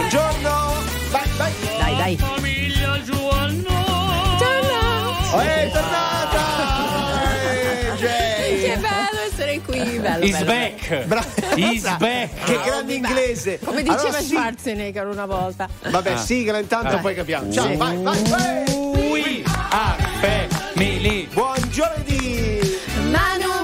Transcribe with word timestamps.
Buongiorno. 0.00 0.74
Vai, 1.10 1.26
vai. 1.38 1.52
Dai, 1.78 1.96
dai. 1.96 2.16
Famiglia 2.18 3.02
Giovanno. 3.02 3.84
Oh, 5.32 5.38
è 5.40 5.70
tornata. 5.72 7.22
Eh, 7.32 7.96
Jay. 7.96 8.60
Che 8.60 8.76
bello 8.76 9.20
essere 9.26 9.60
qui. 9.62 9.98
Bello, 9.98 10.22
Is 10.22 10.32
bello, 10.32 10.44
back. 10.44 11.04
Bra- 11.06 11.24
Is 11.54 11.82
Che 11.82 11.96
back. 11.96 12.62
grande 12.62 12.92
inglese. 12.92 13.58
Come 13.64 13.82
diceva 13.82 14.02
Allora, 14.02 14.18
sì. 14.18 14.26
Schwarzenegger 14.26 15.06
una 15.06 15.24
volta. 15.24 15.66
Vabbè, 15.88 16.18
sigla 16.18 16.58
intanto, 16.58 16.98
poi 16.98 17.14
capiamo. 17.14 17.50
Ciao, 17.50 17.74
vai, 17.74 17.96
vai, 17.96 18.22
vai. 18.28 18.64
We 19.08 19.42
are 19.70 20.04
family. 20.20 21.26
Buon 21.32 21.56
giovedì. 21.70 22.60
Manu 23.08 23.55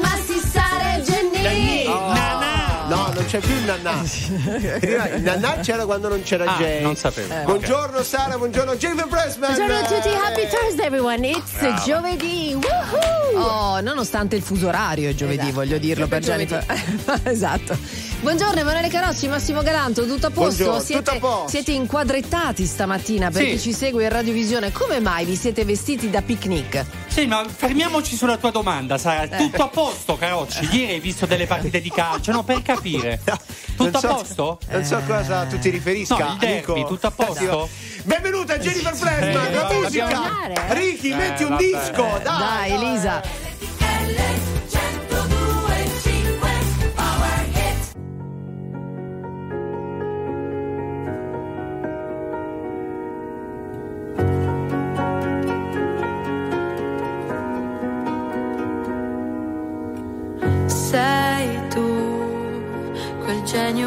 non 3.22 3.26
c'è 3.26 3.38
più 3.38 3.54
il 3.54 3.62
Nannà. 3.64 4.78
Prima 4.78 5.08
il 5.08 5.22
Nannà 5.22 5.56
c'era 5.60 5.84
quando 5.84 6.08
non 6.08 6.22
c'era 6.22 6.44
Ah, 6.44 6.58
Jay. 6.58 6.82
non 6.82 6.96
sapevo. 6.96 7.32
Buongiorno 7.44 8.02
Sara, 8.02 8.36
buongiorno 8.36 8.74
Jennifer 8.76 9.06
Pressman. 9.06 9.54
Buongiorno 9.54 9.78
a 9.78 9.88
tutti, 9.88 10.08
happy 10.08 10.48
Thursday 10.48 10.86
everyone. 10.86 11.28
It's 11.28 11.84
giovedì. 11.84 12.54
Woohoo! 12.60 13.40
Oh, 13.40 13.80
nonostante 13.80 14.36
il 14.36 14.42
fuso 14.42 14.68
orario 14.68 15.08
è 15.08 15.14
giovedì, 15.14 15.40
Esatto. 15.42 15.54
voglio 15.54 15.78
dirlo 15.78 16.06
per 16.08 16.20
Jennifer. 16.22 16.64
esatto. 17.24 17.76
Buongiorno 18.20 18.60
Emanuele 18.60 18.88
Carocci, 18.88 19.26
Massimo 19.28 19.62
Galanto, 19.62 20.06
tutto 20.06 20.26
a 20.26 20.30
posto? 20.30 20.80
Siete, 20.80 21.02
tutto 21.02 21.16
a 21.16 21.18
posto. 21.18 21.48
siete 21.48 21.72
inquadrettati 21.72 22.64
stamattina 22.66 23.30
per 23.30 23.42
Sì. 23.42 23.50
chi 23.50 23.58
ci 23.60 23.72
segue 23.72 24.04
in 24.04 24.10
radiovisione. 24.10 24.70
Come 24.72 25.00
mai 25.00 25.24
vi 25.24 25.36
siete 25.36 25.64
vestiti 25.64 26.10
da 26.10 26.22
picnic? 26.22 26.84
Sì, 27.12 27.26
ma 27.26 27.44
fermiamoci 27.46 28.16
sulla 28.16 28.38
tua 28.38 28.50
domanda, 28.50 28.96
Sara. 28.96 29.36
Tutto 29.36 29.62
a 29.64 29.68
posto, 29.68 30.16
Carocci? 30.16 30.66
Ieri 30.72 30.92
hai 30.94 31.00
visto 31.00 31.26
delle 31.26 31.46
partite 31.46 31.80
di 31.82 31.90
calcio? 31.90 32.32
No, 32.32 32.42
per 32.42 32.62
capire. 32.62 33.20
Tutto 33.76 33.98
so- 33.98 34.08
a 34.08 34.14
posto? 34.14 34.58
Non 34.70 34.84
so 34.84 34.98
cosa 35.06 35.44
tu 35.44 35.58
ti 35.58 35.68
riferisca. 35.68 36.16
No, 36.16 36.32
il 36.32 36.38
derby, 36.38 36.70
amico. 36.72 36.88
tutto 36.88 37.06
a 37.08 37.10
posto? 37.10 37.68
Benvenuta 38.04 38.58
Jennifer 38.58 38.96
Pressman, 38.96 39.46
Eh, 39.46 39.52
la 39.54 39.68
musica. 39.72 40.48
eh? 40.48 40.74
Ricky, 40.74 41.10
Eh, 41.12 41.14
metti 41.16 41.42
un 41.42 41.50
vabbè. 41.50 41.62
disco, 41.62 42.20
dai. 42.22 42.38
Dai, 42.38 42.70
Elisa. 42.72 43.22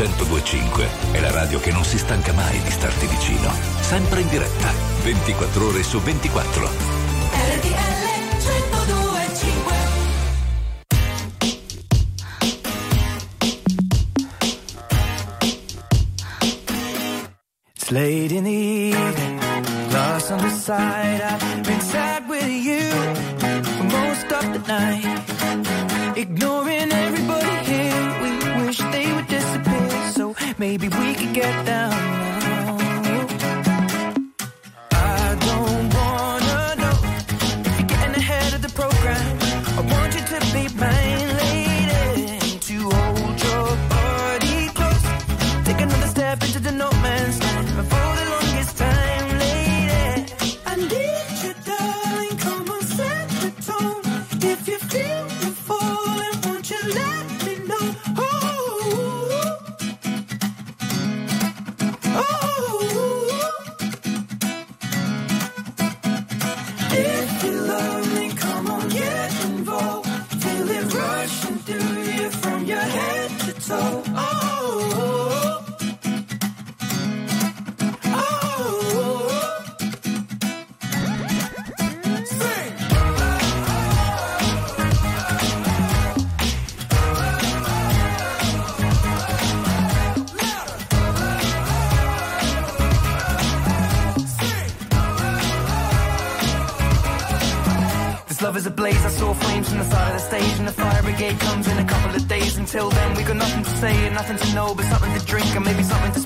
1025 0.00 0.88
è 1.12 1.20
la 1.20 1.30
radio 1.30 1.60
che 1.60 1.70
non 1.70 1.84
si 1.84 1.98
stanca 1.98 2.32
mai 2.32 2.58
di 2.62 2.70
starti 2.70 3.04
vicino. 3.06 3.52
Sempre 3.80 4.20
in 4.22 4.28
diretta, 4.28 4.72
24 5.02 5.66
ore 5.66 5.82
su 5.82 6.00
24. 6.00 6.64
RTL 6.64 8.00
1025 8.38 9.74
It's 17.74 17.90
late 17.90 18.32
in 18.32 18.44
the 18.44 18.94
evening, 18.94 19.38
Lost 19.92 20.30
on 20.30 20.38
the 20.38 20.48
side, 20.48 20.99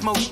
smoke. 0.04 0.28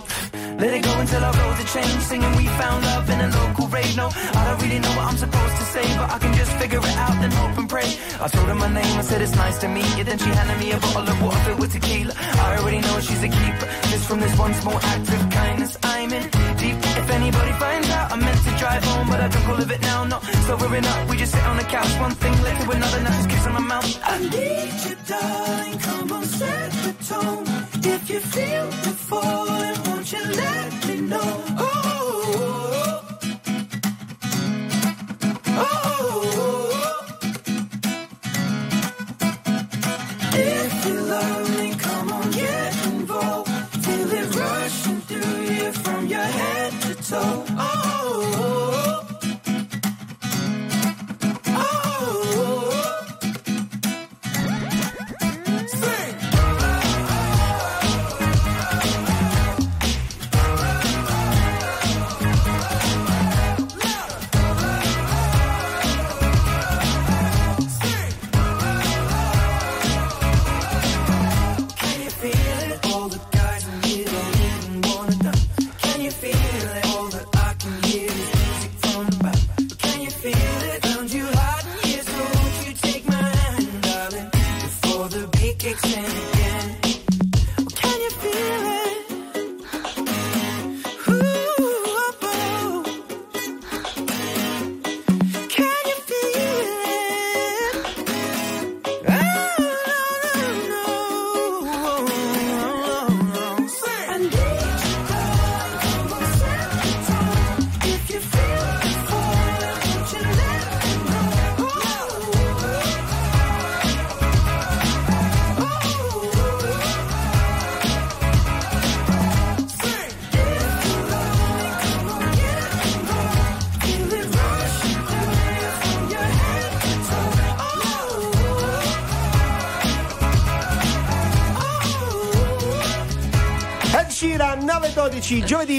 Let 0.60 0.74
it 0.74 0.84
go 0.84 0.92
until 1.00 1.24
our 1.24 1.32
roads 1.32 1.60
are 1.64 1.70
changed. 1.76 2.02
Singing, 2.02 2.36
we 2.36 2.46
found 2.60 2.84
love 2.84 3.08
in 3.08 3.20
a 3.20 3.28
local. 3.28 3.51
No, 3.96 4.08
I 4.08 4.44
don't 4.48 4.62
really 4.62 4.78
know 4.78 4.88
what 4.96 5.06
I'm 5.10 5.18
supposed 5.18 5.56
to 5.56 5.64
say, 5.64 5.84
but 5.98 6.10
I 6.10 6.18
can 6.18 6.32
just 6.34 6.52
figure 6.56 6.78
it 6.78 6.96
out 6.96 7.16
and 7.22 7.32
hope 7.32 7.58
and 7.58 7.68
pray. 7.68 7.88
I 8.20 8.28
told 8.28 8.48
her 8.48 8.54
my 8.54 8.68
name, 8.72 8.98
I 8.98 9.02
said 9.02 9.20
it's 9.20 9.36
nice 9.36 9.58
to 9.58 9.68
meet 9.68 9.86
you. 9.98 10.04
Then 10.04 10.18
she 10.18 10.30
handed 10.30 10.58
me 10.58 10.72
a 10.72 10.78
bottle 10.78 11.08
of 11.08 11.22
water 11.22 11.38
filled 11.44 11.60
with 11.60 11.72
tequila. 11.72 12.14
I 12.16 12.56
already 12.58 12.80
know 12.80 13.00
she's 13.00 13.22
a 13.22 13.28
keeper. 13.28 13.66
Just 13.92 14.08
from 14.08 14.20
this 14.20 14.34
one 14.38 14.54
small 14.54 14.78
act 14.92 15.08
of 15.12 15.30
kindness, 15.30 15.76
I'm 15.82 16.12
in 16.12 16.22
deep. 16.56 16.76
If 17.00 17.10
anybody 17.10 17.52
finds 17.52 17.88
out, 17.90 18.12
I 18.12 18.16
meant 18.16 18.40
to 18.46 18.52
drive 18.56 18.82
home, 18.82 19.08
but 19.08 19.20
I 19.20 19.28
drunk 19.28 19.48
all 19.48 19.60
of 19.62 19.70
it 19.70 19.80
now. 19.82 20.04
Not 20.04 20.24
sobering 20.48 20.86
up, 20.86 21.08
we 21.10 21.16
just 21.18 21.32
sit 21.32 21.44
on 21.44 21.56
the 21.58 21.64
couch. 21.64 21.92
One 22.00 22.14
thing 22.22 22.34
led 22.42 22.56
to 22.62 22.70
another, 22.70 23.00
now 23.02 23.12
just 23.18 23.28
kiss 23.28 23.46
in 23.46 23.52
my 23.52 23.60
mouth. 23.60 24.00
I 24.04 24.18
need 24.18 24.72
you, 24.88 24.96
darling. 25.06 25.78
Come 25.80 26.12
on, 26.12 26.24
set 26.24 26.70
the 26.86 26.92
tone. 27.10 27.44
If 27.84 28.08
you 28.08 28.20
feel 28.20 28.66
the 28.86 28.92
falling, 29.08 29.76
won't 29.86 30.12
you 30.12 30.24
let 30.24 30.88
me 30.88 30.96
know? 31.12 31.30
Oh, 31.58 31.71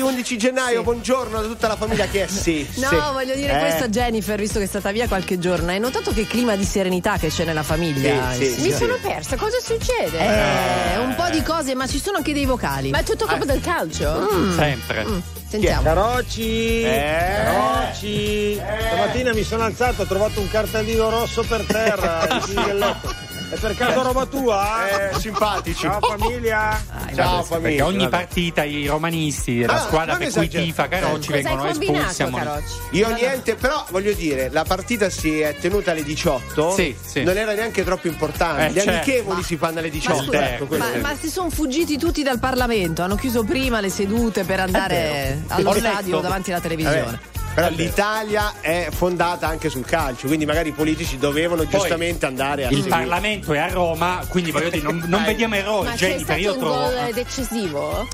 11 0.03 0.37
gennaio, 0.37 0.83
buongiorno 0.83 1.41
da 1.41 1.47
tutta 1.47 1.67
la 1.67 1.75
famiglia 1.75 2.05
che 2.07 2.25
è 2.25 2.27
sì. 2.31 2.67
No, 2.75 2.87
sì. 2.89 2.95
voglio 3.11 3.35
dire 3.35 3.55
Eh, 3.55 3.59
questo 3.59 3.83
a 3.85 3.87
Jennifer, 3.87 4.37
visto 4.39 4.59
che 4.59 4.65
è 4.65 4.67
stata 4.67 4.91
via 4.91 5.07
qualche 5.07 5.39
giorno. 5.39 5.71
Hai 5.71 5.79
notato 5.79 6.11
che 6.11 6.27
clima 6.27 6.55
di 6.55 6.65
serenità 6.65 7.17
che 7.17 7.29
c'è 7.29 7.45
nella 7.45 7.63
famiglia? 7.63 8.31
Sì, 8.33 8.45
sì, 8.51 8.61
Mi 8.61 8.71
sì. 8.71 8.77
sono 8.77 8.97
persa, 9.01 9.35
cosa 9.35 9.57
succede? 9.61 10.19
Eh, 10.19 10.97
un 10.99 11.15
po' 11.15 11.29
di 11.29 11.41
cose, 11.41 11.73
ma 11.75 11.87
ci 11.87 11.99
sono 11.99 12.17
anche 12.17 12.33
dei 12.33 12.45
vocali. 12.45 12.89
Ma 12.89 12.99
è 12.99 13.03
tutto 13.03 13.25
colpa 13.25 13.45
del 13.45 13.61
calcio? 13.61 14.51
Sempre. 14.55 15.05
Sentiamo. 15.47 15.83
Caroci, 15.83 16.81
Eh. 16.81 17.41
Caroci. 17.45 18.59
Stamattina 18.87 19.33
mi 19.33 19.43
sono 19.43 19.63
alzato, 19.63 20.01
ho 20.01 20.05
trovato 20.05 20.39
un 20.39 20.49
cartellino 20.49 21.09
rosso 21.09 21.43
per 21.43 21.63
terra. 21.65 22.27
È 23.53 23.55
per 23.57 23.75
caso 23.75 24.01
roba 24.01 24.25
tua? 24.25 25.11
Eh, 25.11 25.19
simpatici. 25.19 25.81
Ciao 25.81 25.99
famiglia. 26.01 26.81
Ciao 27.13 27.41
Perché 27.43 27.53
famiglia. 27.63 27.85
ogni 27.85 27.97
vabbè. 27.97 28.09
partita 28.09 28.63
i 28.63 28.87
romanisti 28.87 29.57
della 29.59 29.73
Ah, 29.73 29.79
squadra 29.85 30.15
per 30.15 30.31
cui 30.31 30.47
tifa 30.47 30.87
Carocci 30.87 31.27
Cosa 31.31 31.35
hai 31.37 31.43
vengono 31.43 31.69
espulsi. 31.69 32.23
Carocci? 32.31 32.73
Io 32.91 33.13
niente, 33.13 33.55
però 33.55 33.85
voglio 33.89 34.13
dire, 34.13 34.49
la 34.51 34.63
partita 34.63 35.09
si 35.09 35.39
è 35.39 35.55
tenuta 35.59 35.91
alle 35.91 36.03
18. 36.03 36.71
Sì, 36.73 36.95
sì. 37.03 37.23
Non 37.23 37.37
era 37.37 37.53
neanche 37.53 37.83
troppo 37.83 38.07
importante. 38.07 38.65
Eh, 38.67 38.71
Gli 38.71 38.73
certo. 38.75 38.89
amichevoli 38.91 39.43
si 39.43 39.57
fanno 39.57 39.79
alle 39.79 39.87
Ma, 39.89 39.93
18. 39.93 40.23
scusa, 40.23 40.53
ecco, 40.55 40.77
ma, 40.77 40.87
ma 41.01 41.15
si 41.19 41.29
sono 41.29 41.49
fuggiti 41.49 41.97
tutti 41.97 42.23
dal 42.23 42.39
Parlamento, 42.39 43.01
hanno 43.01 43.15
chiuso 43.15 43.43
prima 43.43 43.79
le 43.79 43.89
sedute 43.89 44.43
per 44.43 44.59
andare 44.59 45.43
allo 45.47 45.73
stadio 45.73 46.19
davanti 46.19 46.51
alla 46.51 46.59
Vabbè, 46.61 46.75
televisione. 46.75 47.19
Però 47.53 47.69
l'Italia 47.69 48.53
è 48.61 48.87
fondata 48.91 49.47
anche 49.47 49.69
sul 49.69 49.85
calcio, 49.85 50.25
quindi 50.27 50.45
magari 50.45 50.69
i 50.69 50.71
politici 50.71 51.17
dovevano 51.17 51.67
giustamente 51.67 52.25
andare 52.25 52.65
a 52.65 52.69
Il 52.69 52.77
seguire. 52.77 52.97
Parlamento 52.97 53.53
è 53.53 53.59
a 53.59 53.67
Roma, 53.67 54.23
quindi 54.27 54.49
voglio 54.51 54.69
dire, 54.69 54.83
non, 54.83 55.03
non 55.07 55.23
vediamo 55.23 55.55
errori. 55.55 55.87
Ma 55.89 55.91
c'è 55.93 55.97
Jennifer, 56.07 56.23
stato 56.23 56.39
io 56.39 56.53
un 56.53 56.59
trovo. 56.59 56.75
gol 56.79 57.13
decisivo? 57.13 58.07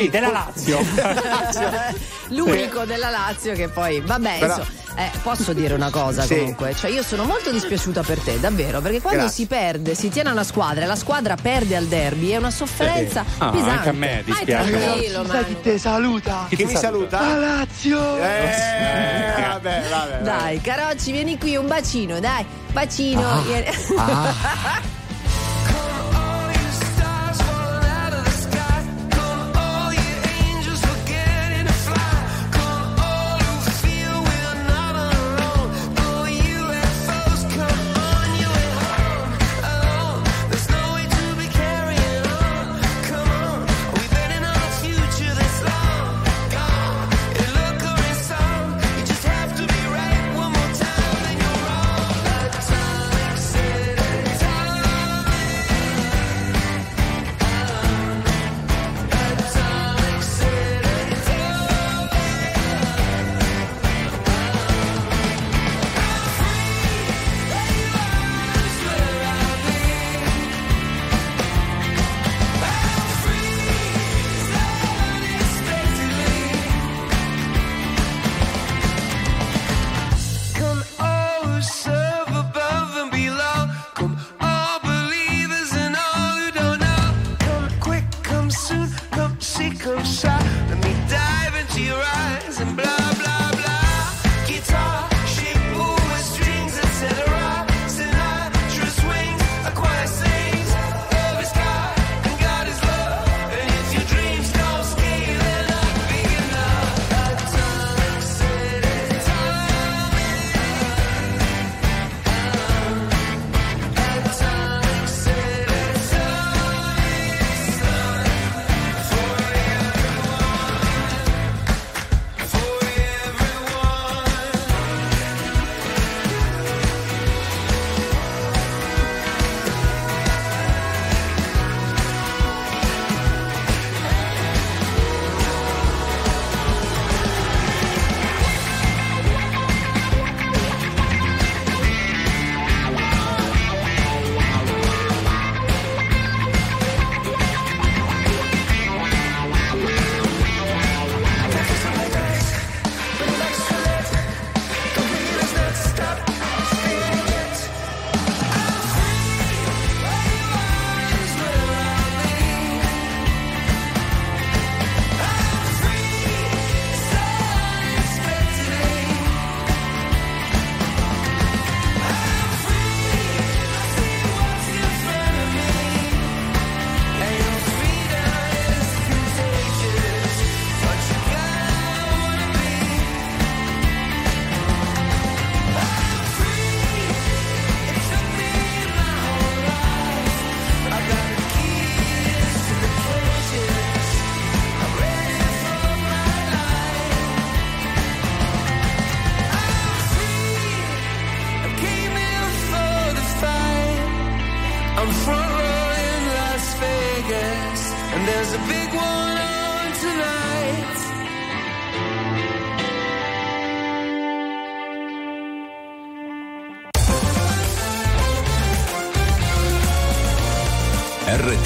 Sì, 0.00 0.08
della 0.10 0.30
Lazio. 0.32 0.78
L'unico 2.28 2.84
della 2.84 3.10
Lazio 3.10 3.52
che 3.54 3.68
poi, 3.68 4.00
vabbè, 4.00 4.38
Però- 4.40 4.56
insomma, 4.58 4.82
Eh, 4.96 5.10
posso 5.24 5.52
dire 5.52 5.74
una 5.74 5.90
cosa 5.90 6.22
Sì. 6.22 6.36
comunque, 6.36 6.72
cioè 6.76 6.88
io 6.88 7.02
sono 7.02 7.24
molto 7.24 7.50
dispiaciuta 7.50 8.02
per 8.02 8.20
te, 8.20 8.38
davvero, 8.38 8.80
perché 8.80 9.00
quando 9.00 9.22
Grazie. 9.22 9.42
si 9.42 9.46
perde, 9.48 9.94
si 9.96 10.08
tiene 10.08 10.30
una 10.30 10.44
squadra 10.44 10.84
e 10.84 10.86
la 10.86 10.94
squadra 10.94 11.34
perde 11.34 11.74
al 11.74 11.86
derby, 11.86 12.30
è 12.30 12.36
una 12.36 12.52
sofferenza 12.52 13.24
Ah, 13.38 13.50
pesante. 13.50 13.70
anche 13.70 13.88
a 13.88 13.92
me 13.92 14.22
dispiace. 14.24 14.70
Vai 14.70 14.80
tranquillo, 14.80 15.24
Manu. 15.24 15.60
te 15.62 15.78
saluta? 15.78 16.46
Chi 16.48 16.64
mi 16.64 16.76
saluta? 16.76 17.20
La 17.20 17.36
Lazio! 17.38 18.16
Eh, 18.18 19.34
vabbè, 19.48 19.82
vabbè. 19.90 19.90
vabbè. 19.90 20.22
Dai, 20.22 20.60
Carocci, 20.60 21.10
vieni 21.10 21.38
qui, 21.38 21.56
un 21.56 21.66
bacino, 21.66 22.20
dai, 22.20 22.44
bacino. 22.70 23.42
Vieni- 23.42 23.66
Come 23.88 24.92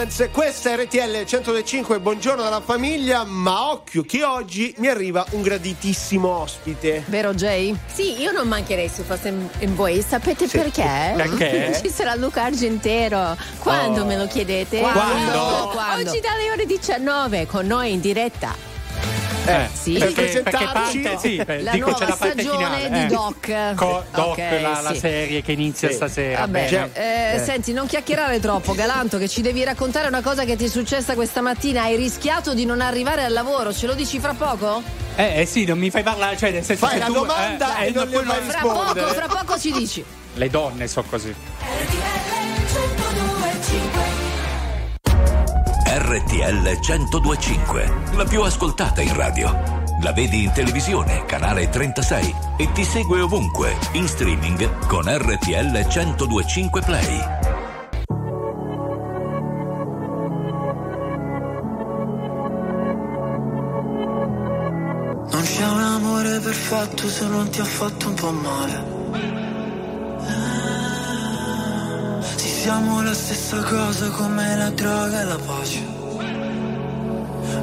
Dragons, 0.00 0.28
questa 0.32 0.70
è 0.70 0.76
RTL 0.82 1.24
105, 1.26 2.00
buongiorno 2.00 2.42
dalla 2.42 2.62
famiglia, 2.62 3.24
ma 3.24 3.70
occhio 3.70 4.02
che 4.02 4.24
oggi 4.24 4.74
mi 4.78 4.86
arriva 4.88 5.26
un 5.32 5.42
graditissimo 5.42 6.26
ospite. 6.26 7.04
Vero 7.08 7.34
Jay? 7.34 7.76
Sì, 7.92 8.18
io 8.18 8.32
non 8.32 8.48
mancherei 8.48 8.88
se 8.88 9.02
fosse 9.02 9.28
in, 9.28 9.46
in 9.58 9.74
voi. 9.74 10.02
Sapete 10.02 10.48
Sì. 10.48 10.56
perché? 10.56 11.12
Perché? 11.16 11.78
Ci 11.84 11.90
sarà 11.90 12.14
Luca 12.14 12.44
Argentero. 12.44 13.36
Quando 13.58 14.00
Oh. 14.02 14.04
me 14.06 14.16
lo 14.16 14.26
chiedete? 14.26 14.80
Quando? 14.80 15.68
Quando? 15.70 16.08
Oggi 16.10 16.20
dalle 16.20 16.50
ore 16.50 16.64
19 16.64 17.46
con 17.46 17.66
noi 17.66 17.92
in 17.92 18.00
diretta. 18.00 18.69
Eh, 19.46 19.68
Sì. 19.72 19.92
perché, 19.94 20.12
Per 20.14 20.42
perché 20.42 20.42
presentarci? 20.42 20.98
parte, 21.00 21.18
sì, 21.28 21.42
per- 21.44 21.62
La 21.62 21.70
dico 21.72 21.88
nuova 21.88 22.04
c'è 22.04 22.10
la 22.10 22.16
parte 22.16 22.42
stagione 22.42 22.64
finale. 22.80 22.90
di 22.90 22.98
eh. 23.04 23.06
Doc. 23.06 23.74
Co- 23.74 24.04
Doc, 24.12 24.26
Ok, 24.28 24.38
la, 24.60 24.80
la 24.82 24.92
sì. 24.92 24.98
serie 24.98 25.42
che 25.42 25.52
inizia 25.52 25.88
Sì. 25.88 25.94
stasera. 25.94 26.40
Vabbè, 26.40 26.68
bene. 26.70 26.90
eh, 27.34 27.38
senti, 27.42 27.72
non 27.72 27.86
chiacchierare 27.86 28.38
troppo, 28.38 28.74
Galanto, 28.74 29.16
che 29.18 29.28
ci 29.28 29.40
devi 29.40 29.64
raccontare 29.64 30.08
una 30.08 30.20
cosa 30.20 30.44
che 30.44 30.56
ti 30.56 30.66
è 30.66 30.68
successa 30.68 31.14
questa 31.14 31.40
mattina. 31.40 31.82
Hai 31.84 31.96
rischiato 31.96 32.52
di 32.54 32.64
non 32.66 32.80
arrivare 32.80 33.24
al 33.24 33.32
lavoro, 33.32 33.72
ce 33.72 33.86
lo 33.86 33.94
dici 33.94 34.20
fra 34.20 34.34
poco? 34.34 34.82
Eh, 35.16 35.40
eh, 35.40 35.46
sì, 35.46 35.64
non 35.64 35.78
mi 35.78 35.90
fai 35.90 36.02
parlare, 36.02 36.36
cioè 36.36 36.50
nel 36.50 36.62
senso 36.64 36.86
Fai 36.86 36.98
la 36.98 37.06
tu, 37.06 37.12
domanda 37.14 37.78
eh, 37.78 37.84
e 37.86 37.88
eh, 37.88 37.92
non 37.92 38.08
poi 38.10 38.24
le 38.24 38.32
fai 38.32 38.50
Fra 38.50 38.60
poco, 38.60 39.06
fra 39.06 39.26
poco 39.26 39.58
ci 39.58 39.72
dici. 39.72 40.04
Le 40.34 40.48
donne 40.50 40.86
so 40.86 41.02
così. 41.08 41.34
RTL 46.12 46.80
1025, 46.80 47.92
la 48.16 48.24
più 48.24 48.42
ascoltata 48.42 49.00
in 49.00 49.14
radio. 49.14 49.84
La 50.02 50.10
vedi 50.10 50.42
in 50.42 50.50
televisione, 50.50 51.24
canale 51.24 51.68
36 51.68 52.34
e 52.56 52.72
ti 52.72 52.82
segue 52.82 53.20
ovunque, 53.20 53.76
in 53.92 54.08
streaming 54.08 54.86
con 54.88 55.04
RTL 55.06 55.70
1025 55.70 56.80
Play. 56.80 57.18
Non 65.30 65.42
c'è 65.42 65.68
un 65.68 65.80
amore 65.80 66.40
perfetto 66.40 67.08
se 67.08 67.26
non 67.28 67.48
ti 67.50 67.60
ha 67.60 67.64
fatto 67.64 68.08
un 68.08 68.14
po' 68.14 68.32
male. 68.32 68.98
Sì, 72.34 72.48
siamo 72.48 73.00
la 73.00 73.14
stessa 73.14 73.62
cosa 73.62 74.10
come 74.10 74.56
la 74.56 74.70
droga 74.70 75.20
e 75.20 75.24
la 75.24 75.38
pace. 75.46 75.99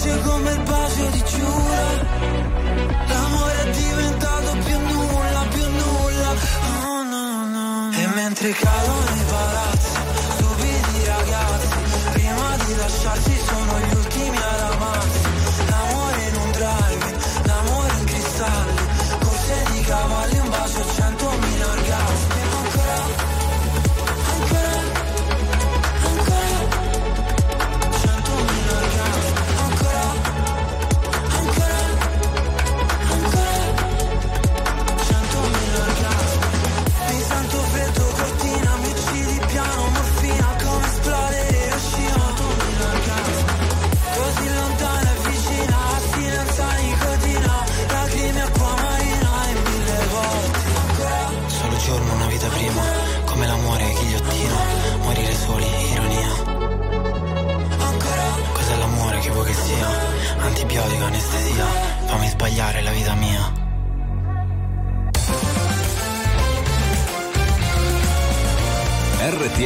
cresce 0.00 0.20
come 0.22 0.50
il 0.50 0.62
bacio 0.62 1.29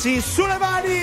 Ragazzi, 0.00 0.20
sulle 0.20 0.56
mani! 0.56 0.98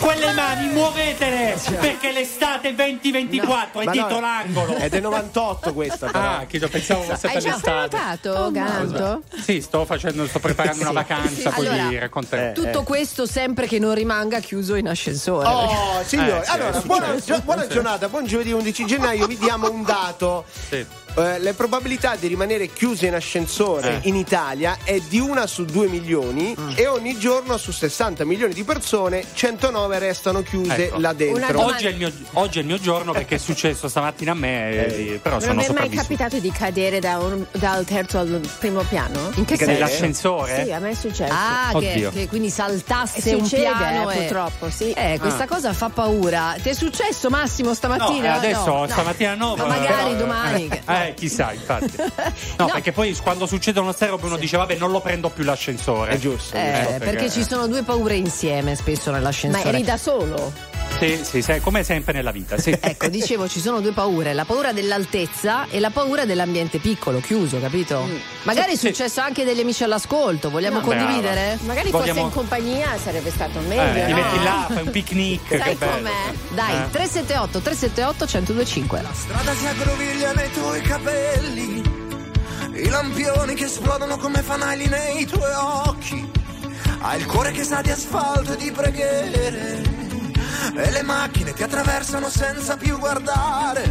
Quelle 0.00 0.32
mani 0.32 0.68
muovetele 0.72 1.60
perché 1.78 2.10
l'estate 2.10 2.74
2024 2.74 3.80
è 3.80 3.84
Ma 3.84 3.92
no, 3.92 3.92
dietro 3.92 4.20
l'angolo. 4.20 4.74
È 4.74 4.88
del 4.88 5.02
98 5.02 5.74
questa, 5.74 6.06
però. 6.06 6.24
Ah, 6.24 6.44
che 6.48 6.56
io 6.56 6.68
pensavo 6.70 7.02
fosse 7.02 7.26
Hai 7.26 7.32
per 7.34 7.42
già 7.42 7.50
l'estate. 7.50 7.88
prenotato, 7.88 8.50
Galanto? 8.50 9.22
Sì, 9.42 9.60
sto 9.60 9.84
facendo, 9.84 10.26
sto 10.26 10.38
preparando 10.38 10.80
una 10.80 10.92
vacanza, 10.92 11.50
poi 11.50 11.66
Allora, 11.66 11.88
vi 11.88 11.98
racconterò. 11.98 12.52
Tutto 12.52 12.82
questo 12.82 13.26
sempre 13.26 13.66
che 13.66 13.78
non 13.78 13.92
rimanga 13.92 14.40
chiuso 14.40 14.74
in 14.74 14.88
ascensore. 14.88 15.46
Oh, 15.46 16.02
signore, 16.06 16.40
Eh, 16.40 16.44
sì, 16.44 16.50
allora, 16.50 16.80
buona, 16.80 17.14
buona 17.44 17.66
giornata, 17.66 18.08
buon 18.08 18.24
giovedì 18.24 18.52
11 18.52 18.86
gennaio, 18.86 19.26
vi 19.26 19.36
diamo 19.36 19.70
un 19.70 19.82
dato. 19.84 20.46
Sì. 20.70 20.86
Eh, 21.20 21.38
le 21.38 21.52
probabilità 21.54 22.16
di 22.16 22.26
rimanere 22.28 22.68
chiuse 22.72 23.06
in 23.06 23.14
ascensore 23.14 24.00
Eh. 24.02 24.08
in 24.08 24.16
Italia 24.16 24.78
è 24.84 24.98
di 25.00 25.18
una 25.20 25.46
su 25.46 25.64
2 25.64 25.86
milioni 25.88 26.54
Mm. 26.58 26.70
e 26.74 26.86
ogni 26.86 27.18
giorno 27.18 27.56
su 27.56 27.72
60 27.72 28.24
milioni 28.24 28.54
di 28.54 28.64
persone 28.64 29.24
109 29.32 29.98
restano 29.98 30.42
chiuse 30.42 30.86
Ecco. 30.86 30.98
là 30.98 31.12
dentro. 31.12 31.64
Oggi 31.64 31.86
è, 31.86 31.90
il 31.90 31.96
mio, 31.96 32.12
oggi 32.34 32.58
è 32.58 32.60
il 32.62 32.66
mio 32.66 32.78
giorno 32.78 33.12
perché 33.12 33.34
è 33.36 33.38
successo 33.38 33.88
stamattina 33.88 34.32
a 34.32 34.34
me, 34.34 34.70
eh, 34.86 35.18
però 35.22 35.36
Non 35.36 35.42
sono 35.44 35.54
mi 35.60 35.64
è 35.66 35.72
mai 35.72 35.88
capitato 35.90 36.38
di 36.38 36.50
cadere 36.50 37.00
da 37.00 37.18
un- 37.18 37.44
dal 37.52 37.84
terzo 37.84 38.18
al 38.18 38.40
primo 38.58 38.82
piano? 38.82 39.30
In 39.34 39.44
che 39.44 39.56
Che 39.56 39.64
senso? 39.64 39.72
Nell'ascensore? 39.72 40.64
Sì, 40.64 40.72
a 40.72 40.78
me 40.78 40.90
è 40.90 40.94
successo. 40.94 41.32
Ah, 41.34 41.72
che, 41.78 42.08
che 42.12 42.28
quindi 42.28 42.50
saltasse 42.50 43.34
un 43.34 43.48
piano 43.48 44.10
eh, 44.10 44.14
e... 44.14 44.18
purtroppo, 44.20 44.70
sì. 44.70 44.92
Eh, 44.92 45.18
questa 45.20 45.44
Ah. 45.44 45.48
cosa 45.48 45.72
fa 45.72 45.88
paura. 45.88 46.56
Ti 46.60 46.68
è 46.70 46.74
successo 46.74 47.28
Massimo 47.30 47.68
No, 47.68 47.74
stamattina? 47.74 48.34
eh, 48.34 48.36
adesso 48.38 48.64
No, 48.66 48.78
no. 48.80 48.88
stamattina 48.88 49.34
no. 49.34 49.54
Ma 49.56 49.66
magari 49.66 50.12
eh, 50.12 50.16
domani. 50.16 50.68
Eh, 50.88 51.09
eh, 51.10 51.14
chissà, 51.14 51.52
infatti. 51.52 51.94
No, 52.58 52.66
perché 52.66 52.92
poi 52.92 53.14
quando 53.22 53.46
succedono 53.46 53.86
queste 53.86 54.06
robe 54.06 54.26
uno 54.26 54.36
dice 54.36 54.56
vabbè 54.56 54.76
non 54.76 54.90
lo 54.90 55.00
prendo 55.00 55.28
più 55.30 55.44
l'ascensore. 55.44 56.12
È 56.12 56.18
giusto. 56.18 56.56
Eh, 56.56 56.60
Ecco, 56.60 56.88
perché... 56.90 57.04
perché- 57.04 57.30
ci 57.30 57.44
sono 57.44 57.66
due 57.66 57.82
paure 57.82 58.14
insieme 58.16 58.74
spesso 58.74 59.10
Ma 59.10 59.16
nell'ascensore. 59.16 59.68
eri 59.68 59.82
da 59.82 59.96
solo? 59.96 60.52
Sì, 61.00 61.18
sì, 61.22 61.42
sì, 61.42 61.60
come 61.60 61.82
sempre 61.82 62.12
nella 62.12 62.30
vita, 62.30 62.58
sì. 62.58 62.70
Ecco, 62.80 63.08
dicevo, 63.08 63.48
ci 63.48 63.58
sono 63.60 63.80
due 63.80 63.92
paure, 63.92 64.34
la 64.34 64.44
paura 64.44 64.72
dell'altezza 64.72 65.66
e 65.70 65.80
la 65.80 65.90
paura 65.90 66.24
dell'ambiente 66.26 66.78
piccolo, 66.78 67.20
chiuso, 67.20 67.58
capito? 67.58 68.06
Magari 68.42 68.72
è 68.72 68.76
Sì, 68.76 68.80
sì. 68.80 68.86
successo 68.88 69.20
anche 69.20 69.44
degli 69.44 69.60
amici 69.60 69.82
all'ascolto, 69.82 70.50
vogliamo 70.50 70.80
No, 70.80 70.84
condividere? 70.84 71.58
Magari 71.62 71.90
Vogliamo- 71.90 72.12
fosse 72.12 72.26
in 72.26 72.30
compagnia 72.32 72.98
sarebbe 73.02 73.30
stato 73.30 73.60
meglio. 73.60 73.82
Eh, 74.02 74.04
ti 74.06 74.12
no? 74.12 74.16
metti 74.18 74.42
là, 74.42 74.66
fai 74.70 74.82
un 74.82 74.90
picnic. 74.90 75.40
Sai 75.56 75.78
com'è? 75.78 76.32
Dai, 76.54 76.74
Eh. 76.74 76.90
378 76.90 77.60
378 77.60 78.24
1025. 78.26 79.02
strada 79.12 79.54
si 79.54 79.66
aggroviglia 79.66 80.32
nei 80.32 80.50
tuoi 80.52 80.80
capelli, 80.82 81.82
i 82.74 82.88
lampioni 82.88 83.54
che 83.54 83.64
esplodono 83.64 84.16
come 84.18 84.42
fanali 84.42 84.86
nei 84.86 85.24
tuoi 85.26 85.52
occhi, 85.86 86.30
hai 87.00 87.18
il 87.18 87.26
cuore 87.26 87.50
che 87.52 87.62
sa 87.64 87.80
di 87.80 87.90
asfalto 87.90 88.52
e 88.52 88.56
di 88.56 88.70
preghiere, 88.70 89.82
e 90.74 90.90
le 90.90 91.02
macchine 91.02 91.52
ti 91.52 91.62
attraversano 91.62 92.28
senza 92.28 92.76
più 92.76 92.98
guardare, 92.98 93.82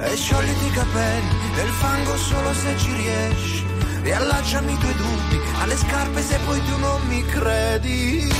e 0.00 0.16
sciogliti 0.16 0.66
i 0.66 0.70
capelli 0.70 1.50
nel 1.54 1.68
fango 1.68 2.16
solo 2.16 2.52
se 2.54 2.76
ci 2.78 2.92
riesci, 2.92 3.66
e 4.02 4.12
allacciami 4.12 4.72
i 4.72 4.78
tuoi 4.78 4.94
dubbi 4.94 5.40
alle 5.60 5.76
scarpe 5.76 6.22
se 6.22 6.38
poi 6.44 6.62
tu 6.64 6.78
non 6.78 7.00
mi 7.06 7.24
credi. 7.26 8.32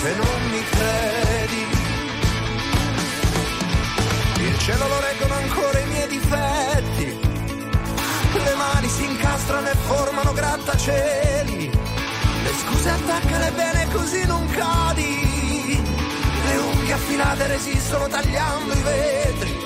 Se 0.00 0.14
non 0.14 0.50
mi 0.50 0.62
credi 0.70 1.66
il 4.46 4.58
cielo 4.60 4.86
lo 4.86 5.00
reggono 5.00 5.34
ancora 5.34 5.78
i 5.78 5.86
miei 5.88 6.08
difetti. 6.08 7.20
Le 8.32 8.54
mani 8.54 8.88
si 8.88 9.04
incastrano 9.04 9.68
e 9.68 9.74
formano 9.74 10.32
grattacieli. 10.32 11.87
Scuse 12.88 12.90
attaccale 12.90 13.50
bene 13.50 13.86
così 13.92 14.24
non 14.24 14.48
cadi. 14.48 15.82
Le 16.46 16.56
unghie 16.56 16.92
affilate 16.94 17.46
resistono 17.46 18.08
tagliando 18.08 18.72
i 18.72 18.82
vetri. 18.82 19.56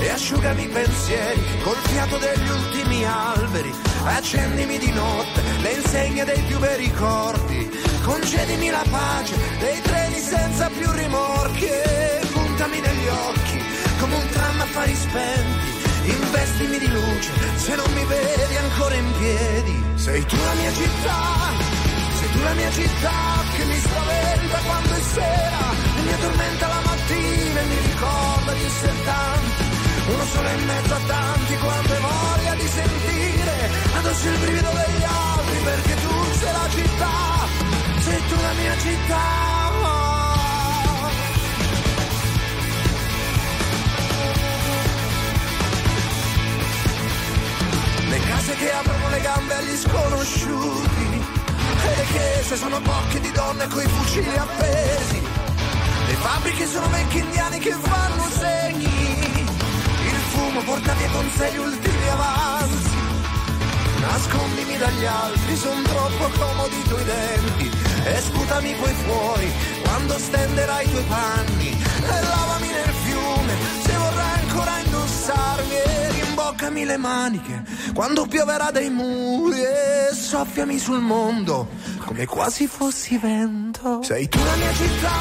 E 0.00 0.08
asciugami 0.08 0.64
i 0.64 0.68
pensieri 0.68 1.40
col 1.62 1.76
fiato 1.76 2.18
degli 2.18 2.48
ultimi 2.48 3.04
alberi. 3.04 3.72
Accendimi 4.04 4.78
di 4.78 4.90
notte 4.90 5.42
le 5.60 5.70
insegne 5.70 6.24
dei 6.24 6.42
più 6.42 6.58
bei 6.58 6.76
ricordi. 6.76 7.70
Concedimi 8.02 8.70
la 8.70 8.84
pace 8.90 9.36
dei 9.60 9.80
treni 9.82 10.18
senza 10.18 10.68
più 10.70 10.90
rimorchi. 10.90 11.66
E 11.66 12.20
puntami 12.32 12.80
negli 12.80 13.06
occhi 13.06 13.62
come 14.00 14.14
un 14.16 14.28
tram 14.28 14.60
a 14.60 14.64
fari 14.64 14.94
spenti. 14.96 15.78
Investimi 16.02 16.78
di 16.78 16.88
luce 16.88 17.30
se 17.56 17.76
non 17.76 17.92
mi 17.92 18.04
vedi 18.06 18.56
ancora 18.56 18.94
in 18.96 19.12
piedi. 19.18 19.84
Sei 19.94 20.24
tu 20.24 20.36
la 20.36 20.54
mia 20.54 20.72
città, 20.72 21.78
la 22.42 22.54
mia 22.54 22.70
città 22.70 23.12
che 23.54 23.64
mi 23.64 23.78
spaventa 23.78 24.58
quando 24.58 24.94
è 24.94 25.00
sera 25.00 25.62
e 25.96 26.00
mi 26.02 26.12
addormenta 26.12 26.66
la 26.68 26.80
mattina 26.84 27.60
e 27.60 27.64
mi 27.64 27.78
ricorda 27.78 28.52
di 28.52 28.64
essere 28.64 29.02
tanti. 29.04 29.64
Uno 30.06 30.24
solo 30.24 30.48
in 30.48 30.64
mezzo 30.64 30.94
a 30.94 31.00
tanti 31.06 31.56
quando 31.58 31.92
hai 31.92 32.00
voglia 32.00 32.54
di 32.54 32.68
sentire 32.68 33.70
addosso 33.94 34.28
il 34.28 34.38
brivido 34.38 34.70
degli 34.70 35.04
altri 35.04 35.58
perché 35.64 35.94
tu 35.94 36.14
sei 36.40 36.52
la 36.52 36.68
città, 36.70 37.16
sei 37.98 38.20
tu 38.28 38.34
la 38.40 38.52
mia 38.52 38.78
città. 38.78 39.58
Le 48.08 48.18
case 48.18 48.54
che 48.56 48.72
aprono 48.72 49.08
le 49.08 49.20
gambe 49.20 49.54
agli 49.54 49.76
sconosciuti 49.76 51.19
le 51.96 52.06
chiese 52.12 52.56
sono 52.56 52.80
bocche 52.80 53.20
di 53.20 53.30
donne 53.32 53.66
coi 53.68 53.86
fucili 53.86 54.36
appesi. 54.36 55.20
Le 56.06 56.14
fabbriche 56.14 56.66
sono 56.66 56.88
vecchi 56.88 57.18
indiani 57.18 57.58
che 57.58 57.72
fanno 57.72 58.28
segni. 58.38 59.46
Il 60.12 60.20
fumo 60.32 60.60
porta 60.62 60.92
via 60.94 61.08
con 61.10 61.30
sé 61.36 61.52
gli 61.52 61.58
ultimi 61.58 62.08
avanzi. 62.08 62.98
Nascondimi 64.00 64.76
dagli 64.78 65.04
altri, 65.04 65.56
son 65.56 65.82
troppo 65.82 66.28
comodi 66.38 66.78
i 66.78 66.88
tuoi 66.88 67.04
denti. 67.04 67.70
E 68.04 68.20
sputami 68.20 68.74
poi 68.74 68.94
fuori 69.04 69.52
quando 69.82 70.18
stenderai 70.18 70.86
i 70.86 70.90
tuoi 70.90 71.04
panni. 71.04 71.70
E 71.70 72.22
lavami 72.22 72.68
nel 72.68 72.94
fiume 73.04 73.54
se 73.84 73.92
vorrai 73.92 74.40
ancora 74.40 74.78
indossarmi. 74.84 76.09
Rimboccami 76.40 76.86
le 76.86 76.96
maniche 76.96 77.62
quando 77.92 78.24
pioverà 78.24 78.70
dai 78.70 78.88
muri. 78.88 79.60
E 79.60 80.08
soffiami 80.14 80.78
sul 80.78 81.00
mondo 81.00 81.68
come 81.98 82.24
quasi 82.24 82.66
fossi 82.66 83.18
vento. 83.18 84.02
Sei 84.02 84.26
tu 84.26 84.38
la 84.38 84.56
mia 84.56 84.72
città, 84.72 85.20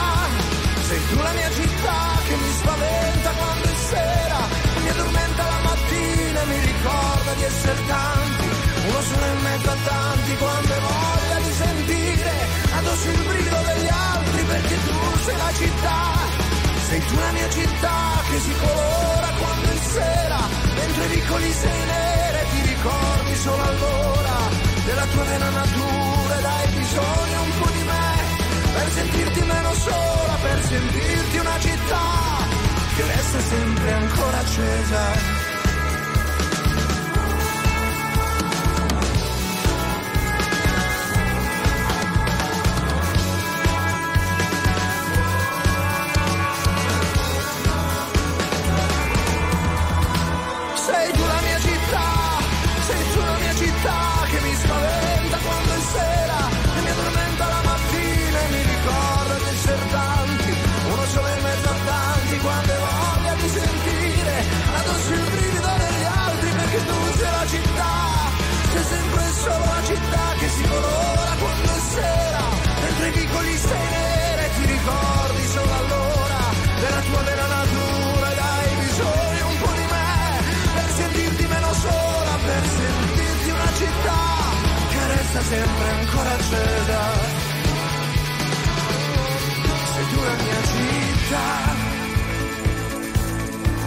sei 0.87 0.99
tu 1.09 1.15
la 1.21 1.31
mia 1.33 1.51
città 1.51 1.99
che 2.25 2.35
mi 2.35 2.51
spaventa 2.59 3.29
quando 3.35 3.63
è 3.67 3.75
sera. 3.89 4.39
Mi 4.81 4.89
addormenta 4.89 5.43
la 5.43 5.59
mattina 5.67 6.39
e 6.39 6.45
mi 6.45 6.59
ricorda 6.71 7.31
di 7.35 7.43
essere 7.43 7.79
tanti. 7.85 8.47
Uno 8.87 9.01
solo 9.01 9.25
in 9.25 9.41
mezzo 9.43 9.69
a 9.69 9.77
tanti 9.83 10.35
quando 10.39 10.71
hai 10.73 10.79
voglia 10.79 11.39
di 11.43 11.51
sentire 11.51 12.31
addosso 12.79 13.09
il 13.09 13.23
brivido 13.27 13.59
degli 13.67 13.89
altri 13.91 14.43
perché 14.43 14.75
tu 14.87 14.93
sei 15.25 15.37
la 15.37 15.51
città. 15.51 15.99
Sei 16.87 16.99
tu 17.05 17.15
la 17.15 17.31
mia 17.33 17.49
città 17.49 17.97
che 18.31 18.39
si 18.39 18.53
colora 18.55 19.29
quando 19.37 19.67
è 19.67 19.77
sera. 19.83 20.68
Dentro 20.79 21.03
i 21.03 21.07
vicoli 21.07 21.51
sei 21.51 21.85
nera 21.85 22.39
e 22.39 22.45
ti 22.51 22.69
ricordi 22.69 23.35
solo 23.35 23.63
allora 23.63 24.37
della 24.85 25.05
tua 25.11 25.23
vera 25.23 25.49
natura 25.49 26.39
ed 26.39 26.45
hai 26.45 26.67
bisogno 26.67 27.41
un 27.43 27.51
po' 27.59 27.69
di 27.71 27.83
me 27.83 28.39
per 28.73 28.89
sentirti 28.91 29.41
meno 29.41 29.73
sola, 29.73 30.37
per 30.41 30.63
sentirti 30.63 31.37
una 31.37 31.59
città 31.59 32.07
che 32.95 33.05
resta 33.05 33.39
sempre 33.41 33.91
ancora 33.91 34.37
accesa. 34.39 35.38
Succeda. 85.49 87.01
Sei 89.93 90.05
tu 90.09 90.19
la 90.21 90.35
mia 90.43 90.61
città, 90.69 91.47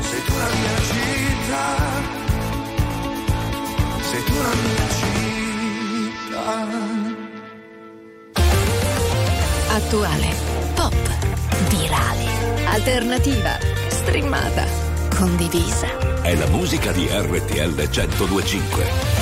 sei 0.00 0.22
tu 0.24 0.32
la 0.36 0.48
mia 0.58 0.76
città, 0.90 1.66
sei 4.10 4.22
tu 4.24 4.34
la 4.42 4.54
mia 4.62 4.86
città. 6.28 6.46
Attuale, 9.74 10.28
pop, 10.74 11.04
virale, 11.68 12.26
alternativa, 12.66 13.58
streamata, 13.88 14.64
condivisa. 15.16 15.86
È 16.22 16.34
la 16.34 16.46
musica 16.48 16.92
di 16.92 17.08
RTL 17.10 17.74
1025. 17.74 19.21